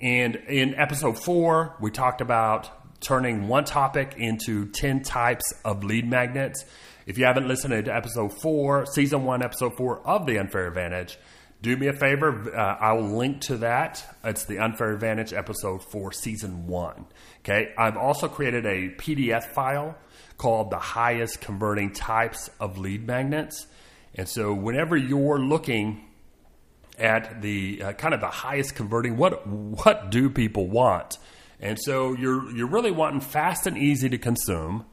And 0.00 0.34
in 0.34 0.74
episode 0.74 1.16
4, 1.16 1.76
we 1.80 1.92
talked 1.92 2.20
about 2.20 3.00
turning 3.00 3.46
one 3.46 3.64
topic 3.64 4.14
into 4.16 4.66
10 4.66 5.02
types 5.02 5.54
of 5.64 5.84
lead 5.84 6.08
magnets. 6.08 6.64
If 7.06 7.18
you 7.18 7.24
haven't 7.24 7.46
listened 7.46 7.84
to 7.84 7.94
episode 7.94 8.32
four, 8.40 8.86
season 8.86 9.24
one, 9.24 9.42
episode 9.42 9.76
four 9.76 10.00
of 10.04 10.26
The 10.26 10.38
Unfair 10.38 10.66
Advantage, 10.66 11.18
do 11.62 11.76
me 11.76 11.88
a 11.88 11.92
favor. 11.92 12.54
Uh, 12.54 12.58
I 12.58 12.92
will 12.92 13.16
link 13.16 13.40
to 13.42 13.58
that. 13.58 14.04
It's 14.24 14.44
The 14.44 14.58
Unfair 14.58 14.92
Advantage, 14.92 15.32
episode 15.32 15.82
for 15.82 16.12
season 16.12 16.66
one. 16.66 17.06
Okay. 17.40 17.72
I've 17.78 17.96
also 17.96 18.28
created 18.28 18.66
a 18.66 18.90
PDF 18.90 19.44
file 19.44 19.96
called 20.36 20.70
The 20.70 20.78
Highest 20.78 21.40
Converting 21.40 21.92
Types 21.92 22.50
of 22.60 22.78
Lead 22.78 23.06
Magnets. 23.06 23.66
And 24.14 24.28
so 24.28 24.52
whenever 24.52 24.96
you're 24.96 25.38
looking 25.38 26.04
at 26.98 27.42
the 27.42 27.82
uh, 27.82 27.92
kind 27.92 28.14
of 28.14 28.20
the 28.20 28.28
highest 28.28 28.74
converting, 28.74 29.16
what, 29.16 29.46
what 29.46 30.10
do 30.10 30.30
people 30.30 30.68
want? 30.68 31.18
And 31.60 31.78
so 31.80 32.14
you're, 32.14 32.50
you're 32.54 32.68
really 32.68 32.90
wanting 32.90 33.20
fast 33.20 33.66
and 33.66 33.78
easy 33.78 34.08
to 34.10 34.18
consume 34.18 34.84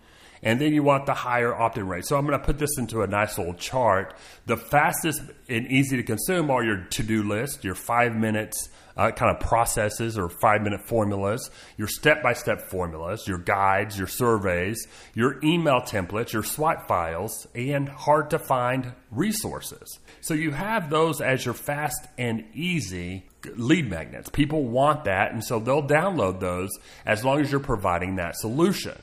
and 0.43 0.59
then 0.59 0.73
you 0.73 0.83
want 0.83 1.05
the 1.05 1.13
higher 1.13 1.55
opt-in 1.55 1.87
rate. 1.87 2.05
So 2.05 2.17
I'm 2.17 2.27
going 2.27 2.37
to 2.37 2.45
put 2.45 2.59
this 2.59 2.77
into 2.77 3.01
a 3.01 3.07
nice 3.07 3.37
little 3.37 3.53
chart. 3.53 4.13
The 4.45 4.57
fastest 4.57 5.21
and 5.49 5.67
easy 5.67 5.97
to 5.97 6.03
consume 6.03 6.51
are 6.51 6.63
your 6.63 6.77
to-do 6.77 7.23
list, 7.23 7.63
your 7.63 7.75
five 7.75 8.15
minutes 8.15 8.69
uh, 8.95 9.11
kind 9.11 9.35
of 9.35 9.41
processes 9.41 10.17
or 10.17 10.29
five 10.29 10.61
minute 10.61 10.81
formulas, 10.81 11.49
your 11.77 11.87
step 11.87 12.21
by 12.21 12.33
step 12.33 12.61
formulas, 12.69 13.27
your 13.27 13.37
guides, 13.37 13.97
your 13.97 14.07
surveys, 14.07 14.87
your 15.13 15.39
email 15.43 15.81
templates, 15.81 16.31
your 16.31 16.43
swipe 16.43 16.87
files, 16.87 17.47
and 17.55 17.89
hard 17.89 18.29
to 18.29 18.39
find 18.39 18.93
resources. 19.11 19.99
So 20.21 20.33
you 20.33 20.51
have 20.51 20.89
those 20.89 21.21
as 21.21 21.43
your 21.43 21.53
fast 21.53 22.05
and 22.17 22.45
easy 22.53 23.25
lead 23.55 23.89
magnets. 23.89 24.29
People 24.29 24.63
want 24.63 25.05
that, 25.05 25.33
and 25.33 25.43
so 25.43 25.59
they'll 25.59 25.87
download 25.87 26.39
those 26.39 26.69
as 27.05 27.25
long 27.25 27.41
as 27.41 27.51
you're 27.51 27.59
providing 27.59 28.17
that 28.17 28.35
solution. 28.37 28.97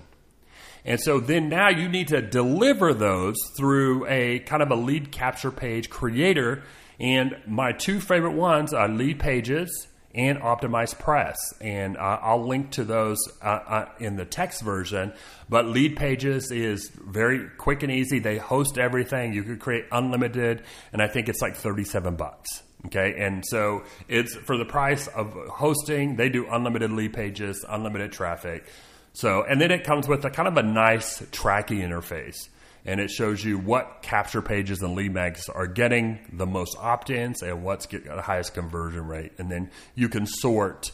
And 0.85 1.01
so 1.01 1.21
then 1.21 1.49
now 1.49 1.69
you 1.69 1.89
need 1.89 2.09
to 2.09 2.23
deliver 2.23 2.95
those 2.95 3.37
through 3.57 4.07
a 4.07 4.41
kind 4.41 4.63
of 4.63 4.71
a 4.71 4.77
lead 4.77 5.13
capture 5.13 5.51
page 5.51 5.91
creator. 5.91 6.63
And 6.99 7.37
my 7.47 7.73
two 7.73 8.01
favorite 8.01 8.35
ones 8.35 8.73
are 8.73 8.89
Leadpages 8.89 9.69
and 10.15 10.39
OptimizePress. 10.39 11.37
And 11.61 11.97
uh, 11.97 12.19
I'll 12.23 12.47
link 12.47 12.73
to 12.73 12.85
those 12.85 13.19
uh, 13.43 13.47
uh, 13.47 13.89
in 13.99 14.17
the 14.17 14.25
text 14.25 14.63
version. 14.63 15.13
But 15.49 15.67
Leadpages 15.67 16.51
is 16.51 16.91
very 16.91 17.49
quick 17.59 17.83
and 17.83 17.93
easy. 17.93 18.19
They 18.19 18.39
host 18.39 18.79
everything. 18.79 19.33
You 19.33 19.45
could 19.45 19.61
create 19.61 19.87
unlimited, 19.93 20.63
and 20.93 21.03
I 21.03 21.09
think 21.09 21.29
it's 21.29 21.41
like 21.41 21.57
37 21.57 22.17
bucks. 22.17 22.63
Okay, 22.87 23.15
and 23.19 23.45
so 23.47 23.83
it's 24.09 24.35
for 24.35 24.57
the 24.57 24.65
price 24.65 25.07
of 25.09 25.35
hosting, 25.51 26.17
they 26.17 26.31
do 26.31 26.47
unlimited 26.51 26.91
lead 26.91 27.13
pages, 27.13 27.63
unlimited 27.69 28.11
traffic. 28.11 28.65
So, 29.13 29.45
and 29.45 29.61
then 29.61 29.71
it 29.71 29.85
comes 29.85 30.09
with 30.09 30.25
a 30.25 30.31
kind 30.31 30.49
of 30.49 30.57
a 30.57 30.63
nice 30.63 31.23
tracking 31.33 31.81
interface. 31.81 32.49
And 32.87 32.99
it 32.99 33.11
shows 33.11 33.45
you 33.45 33.59
what 33.59 33.99
capture 34.03 34.41
pages 34.41 34.81
and 34.81 34.95
lead 34.95 35.13
mags 35.13 35.49
are 35.49 35.67
getting 35.67 36.19
the 36.33 36.47
most 36.47 36.77
opt 36.79 37.11
ins 37.11 37.43
and 37.43 37.63
what's 37.63 37.87
getting 37.87 38.09
the 38.09 38.17
uh, 38.17 38.23
highest 38.23 38.55
conversion 38.55 39.07
rate. 39.07 39.33
And 39.39 39.51
then 39.51 39.71
you 39.95 40.09
can 40.09 40.25
sort 40.25 40.91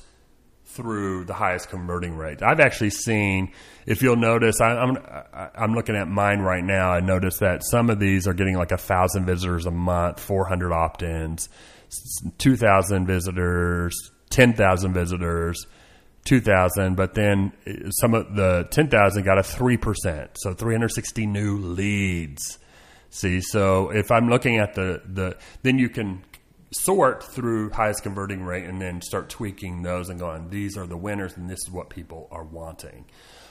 through 0.65 1.25
the 1.25 1.33
highest 1.33 1.71
converting 1.71 2.17
rate. 2.17 2.43
I've 2.43 2.61
actually 2.61 2.91
seen, 2.91 3.53
if 3.87 4.03
you'll 4.03 4.17
notice, 4.17 4.61
I, 4.61 4.83
am 4.83 4.97
I'm, 5.33 5.51
I'm 5.55 5.75
looking 5.75 5.97
at 5.97 6.09
mine 6.09 6.41
right 6.41 6.63
now. 6.63 6.91
I 6.91 7.01
noticed 7.01 7.41
that 7.41 7.63
some 7.65 7.89
of 7.89 8.01
these 8.01 8.27
are 8.27 8.35
getting 8.35 8.57
like 8.57 8.73
a 8.73 8.77
thousand 8.77 9.25
visitors 9.25 9.65
a 9.65 9.71
month, 9.71 10.21
400 10.21 10.73
opt-ins, 10.73 11.49
2,000 12.39 13.07
visitors, 13.07 13.95
10,000 14.31 14.93
visitors, 14.93 15.67
2,000, 16.27 16.97
but 16.97 17.15
then 17.15 17.53
some 18.01 18.15
of 18.15 18.35
the 18.35 18.69
10,000 18.71 19.23
got 19.25 19.39
a 19.39 19.43
3%. 19.43 20.29
So 20.35 20.53
360 20.53 21.27
new 21.27 21.59
leads. 21.59 22.59
See, 23.11 23.41
so 23.41 23.91
if 23.91 24.11
I'm 24.11 24.29
looking 24.29 24.59
at 24.59 24.75
the, 24.75 25.01
the 25.07 25.37
then 25.63 25.79
you 25.79 25.89
can 25.89 26.23
sort 26.73 27.23
through 27.23 27.71
highest 27.71 28.03
converting 28.03 28.43
rate 28.43 28.65
and 28.65 28.81
then 28.81 29.01
start 29.01 29.31
tweaking 29.31 29.83
those 29.83 30.09
and 30.09 30.19
going, 30.19 30.51
these 30.51 30.77
are 30.77 30.87
the 30.87 30.97
winners 30.97 31.37
and 31.37 31.49
this 31.49 31.61
is 31.61 31.71
what 31.71 31.89
people 31.89 32.29
are 32.31 32.45
wanting. 32.45 33.07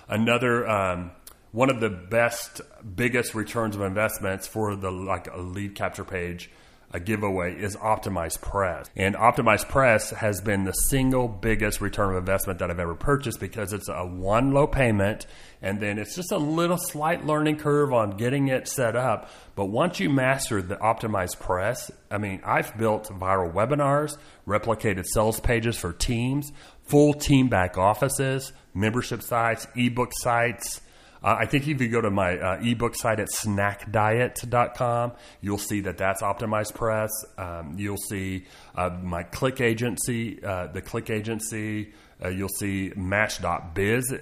Another, 0.07 0.69
um, 0.69 1.11
one 1.51 1.69
of 1.69 1.79
the 1.79 1.89
best, 1.89 2.61
biggest 2.95 3.33
returns 3.33 3.75
of 3.75 3.81
investments 3.81 4.45
for 4.45 4.75
the 4.75 4.91
like 4.91 5.33
a 5.33 5.39
lead 5.39 5.73
capture 5.73 6.03
page 6.03 6.51
a 6.95 6.99
giveaway 6.99 7.53
is 7.53 7.75
Optimized 7.75 8.39
Press. 8.39 8.89
And 8.95 9.15
Optimized 9.15 9.67
Press 9.67 10.11
has 10.11 10.39
been 10.39 10.63
the 10.63 10.71
single 10.71 11.27
biggest 11.27 11.81
return 11.81 12.11
of 12.11 12.15
investment 12.15 12.59
that 12.59 12.71
I've 12.71 12.79
ever 12.79 12.95
purchased 12.95 13.41
because 13.41 13.73
it's 13.73 13.89
a 13.89 14.05
one 14.05 14.53
low 14.53 14.65
payment 14.65 15.27
and 15.61 15.81
then 15.81 15.99
it's 15.99 16.15
just 16.15 16.31
a 16.31 16.37
little 16.37 16.77
slight 16.77 17.25
learning 17.25 17.57
curve 17.57 17.91
on 17.91 18.15
getting 18.15 18.47
it 18.47 18.69
set 18.69 18.95
up. 18.95 19.29
But 19.55 19.65
once 19.65 19.99
you 19.99 20.09
master 20.09 20.61
the 20.61 20.77
Optimized 20.77 21.41
Press, 21.41 21.91
I 22.09 22.17
mean, 22.17 22.39
I've 22.45 22.77
built 22.77 23.09
viral 23.09 23.51
webinars, 23.51 24.17
replicated 24.47 25.03
sales 25.05 25.41
pages 25.41 25.75
for 25.75 25.91
teams, 25.91 26.53
full 26.83 27.13
team 27.13 27.49
back 27.49 27.77
offices, 27.77 28.53
membership 28.73 29.21
sites, 29.21 29.67
ebook 29.75 30.11
sites 30.13 30.79
uh, 31.25 31.37
I 31.39 31.47
think 31.47 31.67
if 31.67 31.81
you 31.81 31.87
go 31.87 32.01
to 32.01 32.11
my 32.11 32.37
uh, 32.37 32.59
ebook 32.61 32.95
site 32.95 33.19
at 33.19 33.29
snackdiet.com, 33.29 35.13
you'll 35.41 35.57
see 35.57 35.81
that 35.81 35.97
that's 35.97 36.21
optimized 36.21 36.75
press. 36.75 37.09
Um, 37.39 37.73
you'll 37.79 37.97
see 37.97 38.45
uh, 38.75 38.91
my 39.01 39.23
click 39.23 39.59
agency, 39.59 40.43
uh, 40.43 40.67
the 40.67 40.83
click 40.83 41.09
agency. 41.09 41.93
Uh, 42.23 42.27
you'll 42.27 42.47
see 42.47 42.93
match.biz. 42.95 44.13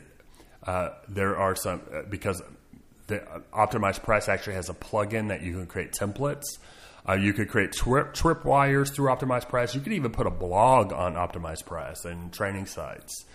Uh, 0.66 0.90
there 1.10 1.36
are 1.36 1.58
some, 1.58 1.82
because 2.10 2.42
the 3.08 3.20
optimized 3.52 4.02
press 4.04 4.30
actually 4.30 4.54
has 4.54 4.70
a 4.70 4.74
plugin 4.74 5.28
that 5.28 5.42
you 5.42 5.52
can 5.52 5.68
create 5.68 5.92
templates. 5.92 6.46
Uh, 7.08 7.16
you 7.16 7.34
could 7.34 7.50
create 7.50 7.74
trip, 7.74 8.14
trip 8.14 8.46
wires 8.46 8.90
through 8.92 9.10
Optimized 9.10 9.50
Press. 9.50 9.76
You 9.76 9.82
could 9.82 9.92
even 9.92 10.12
put 10.14 10.26
a 10.26 10.32
blog 10.32 10.94
on 10.94 11.16
Optimized 11.16 11.66
Press 11.66 12.06
and 12.06 12.32
training 12.32 12.66
sites. 12.66 13.26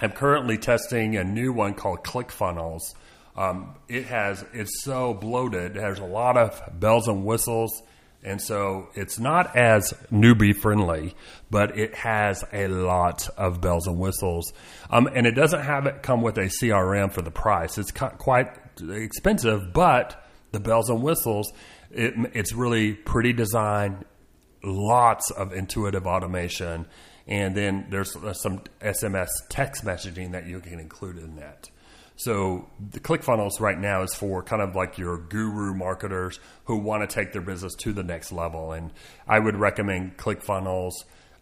I'm 0.00 0.12
currently 0.12 0.56
testing 0.56 1.16
a 1.16 1.24
new 1.24 1.52
one 1.52 1.74
called 1.74 2.04
ClickFunnels. 2.04 2.94
Um, 3.36 3.74
it 3.88 4.06
has 4.06 4.44
it's 4.52 4.82
so 4.82 5.14
bloated. 5.14 5.76
It 5.76 5.80
has 5.82 5.98
a 5.98 6.04
lot 6.04 6.36
of 6.36 6.60
bells 6.78 7.08
and 7.08 7.24
whistles, 7.24 7.82
and 8.22 8.40
so 8.40 8.88
it's 8.94 9.18
not 9.18 9.56
as 9.56 9.92
newbie 10.12 10.54
friendly, 10.54 11.14
but 11.50 11.78
it 11.78 11.94
has 11.94 12.44
a 12.52 12.68
lot 12.68 13.28
of 13.36 13.60
bells 13.60 13.86
and 13.86 13.98
whistles. 13.98 14.52
Um, 14.90 15.08
and 15.14 15.26
it 15.26 15.32
doesn't 15.32 15.62
have 15.62 15.86
it 15.86 16.02
come 16.02 16.22
with 16.22 16.38
a 16.38 16.46
CRM 16.46 17.12
for 17.12 17.22
the 17.22 17.30
price. 17.30 17.78
It's 17.78 17.92
quite 17.92 18.48
expensive, 18.80 19.72
but 19.72 20.26
the 20.52 20.60
bells 20.60 20.90
and 20.90 21.02
whistles, 21.02 21.52
it, 21.90 22.14
it's 22.34 22.52
really 22.52 22.94
pretty 22.94 23.32
design, 23.32 24.04
lots 24.62 25.30
of 25.30 25.52
intuitive 25.52 26.06
automation 26.06 26.86
and 27.26 27.54
then 27.54 27.86
there's 27.90 28.16
uh, 28.16 28.32
some 28.32 28.62
SMS 28.80 29.28
text 29.48 29.84
messaging 29.84 30.32
that 30.32 30.46
you 30.46 30.60
can 30.60 30.80
include 30.80 31.18
in 31.18 31.36
that. 31.36 31.70
So 32.16 32.68
the 32.90 33.00
ClickFunnels 33.00 33.60
right 33.60 33.78
now 33.78 34.02
is 34.02 34.14
for 34.14 34.42
kind 34.42 34.60
of 34.60 34.76
like 34.76 34.98
your 34.98 35.16
guru 35.16 35.74
marketers 35.74 36.38
who 36.66 36.76
want 36.76 37.08
to 37.08 37.14
take 37.14 37.32
their 37.32 37.40
business 37.40 37.74
to 37.76 37.94
the 37.94 38.02
next 38.02 38.30
level, 38.30 38.72
and 38.72 38.92
I 39.26 39.38
would 39.38 39.56
recommend 39.56 40.18
ClickFunnels 40.18 40.92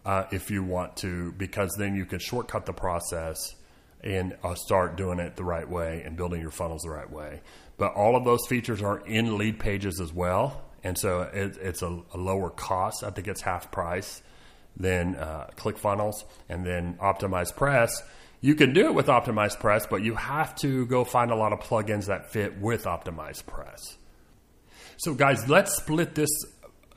uh, 0.06 0.24
if 0.30 0.52
you 0.52 0.62
want 0.62 0.96
to, 0.98 1.32
because 1.32 1.74
then 1.76 1.96
you 1.96 2.04
can 2.04 2.20
shortcut 2.20 2.64
the 2.64 2.72
process 2.72 3.56
and 4.04 4.36
uh, 4.44 4.54
start 4.54 4.96
doing 4.96 5.18
it 5.18 5.34
the 5.34 5.42
right 5.42 5.68
way 5.68 6.02
and 6.04 6.16
building 6.16 6.40
your 6.40 6.52
funnels 6.52 6.82
the 6.82 6.90
right 6.90 7.10
way. 7.10 7.40
But 7.76 7.94
all 7.94 8.14
of 8.14 8.24
those 8.24 8.46
features 8.46 8.80
are 8.80 9.00
in 9.00 9.36
lead 9.36 9.58
pages 9.58 10.00
as 10.00 10.12
well, 10.12 10.62
and 10.84 10.96
so 10.96 11.22
it, 11.22 11.56
it's 11.60 11.82
a, 11.82 12.02
a 12.14 12.16
lower 12.16 12.50
cost. 12.50 13.02
I 13.02 13.10
think 13.10 13.26
it's 13.26 13.40
half 13.40 13.72
price 13.72 14.22
then 14.78 15.16
uh, 15.16 15.50
ClickFunnels, 15.56 16.24
and 16.48 16.64
then 16.64 16.94
Optimize 17.00 17.54
Press. 17.54 18.02
You 18.40 18.54
can 18.54 18.72
do 18.72 18.86
it 18.86 18.94
with 18.94 19.06
Optimized 19.06 19.58
Press, 19.58 19.86
but 19.86 20.02
you 20.02 20.14
have 20.14 20.54
to 20.56 20.86
go 20.86 21.04
find 21.04 21.30
a 21.30 21.34
lot 21.34 21.52
of 21.52 21.60
plugins 21.60 22.06
that 22.06 22.30
fit 22.30 22.58
with 22.60 22.84
Optimized 22.84 23.46
Press. 23.46 23.96
So, 24.96 25.14
guys, 25.14 25.48
let's 25.48 25.76
split 25.76 26.14
this 26.14 26.30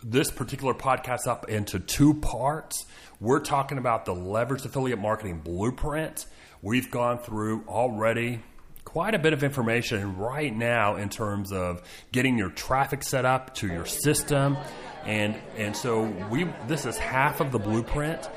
this 0.03 0.31
particular 0.31 0.73
podcast 0.73 1.27
up 1.27 1.49
into 1.49 1.79
two 1.79 2.15
parts. 2.15 2.85
We're 3.19 3.39
talking 3.39 3.77
about 3.77 4.05
the 4.05 4.15
leveraged 4.15 4.65
affiliate 4.65 4.99
marketing 4.99 5.41
blueprint. 5.43 6.25
We've 6.63 6.89
gone 6.89 7.19
through 7.19 7.65
already 7.67 8.41
quite 8.85 9.15
a 9.15 9.19
bit 9.19 9.33
of 9.33 9.43
information 9.43 10.17
right 10.17 10.55
now 10.55 10.95
in 10.95 11.09
terms 11.09 11.51
of 11.51 11.81
getting 12.11 12.37
your 12.37 12.49
traffic 12.49 13.03
set 13.03 13.25
up 13.25 13.55
to 13.55 13.67
your 13.67 13.85
system. 13.85 14.57
And 15.05 15.35
and 15.57 15.75
so 15.75 16.03
we 16.29 16.47
this 16.67 16.85
is 16.85 16.97
half 16.97 17.39
of 17.41 17.51
the 17.51 17.59
blueprint. 17.59 18.29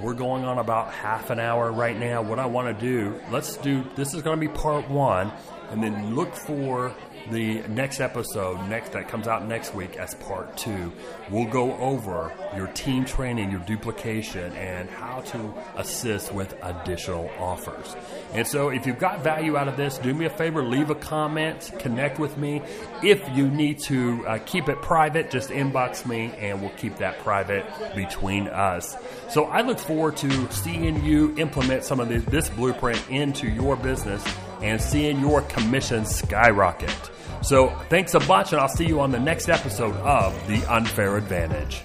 We're 0.00 0.14
going 0.14 0.44
on 0.44 0.58
about 0.58 0.92
half 0.92 1.30
an 1.30 1.38
hour 1.38 1.70
right 1.70 1.98
now. 1.98 2.22
What 2.22 2.38
i 2.38 2.46
want 2.46 2.78
to 2.78 2.86
do 2.86 3.20
let's 3.30 3.56
do 3.58 3.84
this 3.96 4.14
is 4.14 4.22
going 4.22 4.40
to 4.40 4.46
be 4.46 4.52
part 4.52 4.88
one 4.88 5.32
and 5.70 5.82
then 5.82 6.14
look 6.14 6.34
for 6.34 6.94
the 7.30 7.62
next 7.68 8.00
episode 8.00 8.68
next 8.68 8.92
that 8.92 9.08
comes 9.08 9.28
out 9.28 9.46
next 9.46 9.74
week 9.74 9.96
as 9.96 10.14
part 10.14 10.56
two 10.56 10.92
we'll 11.30 11.48
go 11.48 11.76
over 11.76 12.32
your 12.56 12.66
team 12.68 13.04
training 13.04 13.50
your 13.50 13.60
duplication 13.60 14.52
and 14.54 14.90
how 14.90 15.20
to 15.20 15.54
assist 15.76 16.32
with 16.32 16.54
additional 16.62 17.30
offers. 17.38 17.94
And 18.34 18.46
so 18.46 18.70
if 18.70 18.86
you've 18.86 18.98
got 18.98 19.22
value 19.22 19.56
out 19.56 19.68
of 19.68 19.76
this 19.76 19.98
do 19.98 20.12
me 20.12 20.24
a 20.24 20.30
favor 20.30 20.62
leave 20.62 20.90
a 20.90 20.94
comment 20.94 21.70
connect 21.78 22.18
with 22.18 22.36
me. 22.36 22.62
If 23.02 23.22
you 23.36 23.48
need 23.48 23.78
to 23.80 24.26
uh, 24.26 24.38
keep 24.44 24.68
it 24.68 24.82
private 24.82 25.30
just 25.30 25.50
inbox 25.50 26.06
me 26.06 26.32
and 26.38 26.60
we'll 26.60 26.70
keep 26.70 26.96
that 26.96 27.18
private 27.20 27.64
between 27.94 28.48
us. 28.48 28.96
So 29.30 29.44
i 29.44 29.60
look 29.60 29.78
forward 29.78 30.16
to 30.18 30.50
seeing 30.52 31.04
you 31.04 31.34
implement 31.38 31.84
some 31.84 32.00
of 32.00 32.08
this, 32.08 32.24
this 32.24 32.48
blueprint 32.50 33.02
into 33.10 33.48
your 33.48 33.76
business 33.76 34.24
and 34.62 34.80
seeing 34.80 35.20
your 35.20 35.42
commission 35.42 36.04
skyrocket. 36.04 36.94
So 37.42 37.68
thanks 37.88 38.14
a 38.14 38.20
bunch, 38.20 38.52
and 38.52 38.60
I'll 38.60 38.68
see 38.68 38.86
you 38.86 39.00
on 39.00 39.10
the 39.10 39.18
next 39.18 39.48
episode 39.48 39.96
of 39.96 40.34
The 40.46 40.64
Unfair 40.72 41.16
Advantage. 41.16 41.82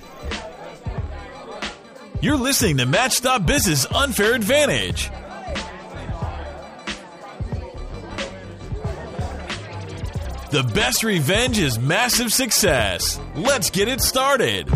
You're 2.21 2.37
listening 2.37 2.77
to 2.77 2.85
Match.biz's 2.85 3.45
Business 3.45 3.85
Unfair 3.91 4.33
Advantage. 4.33 5.09
The 10.49 10.63
best 10.73 11.03
revenge 11.03 11.59
is 11.59 11.77
massive 11.77 12.31
success. 12.31 13.19
Let's 13.35 13.69
get 13.69 13.87
it 13.87 14.01
started. 14.01 14.69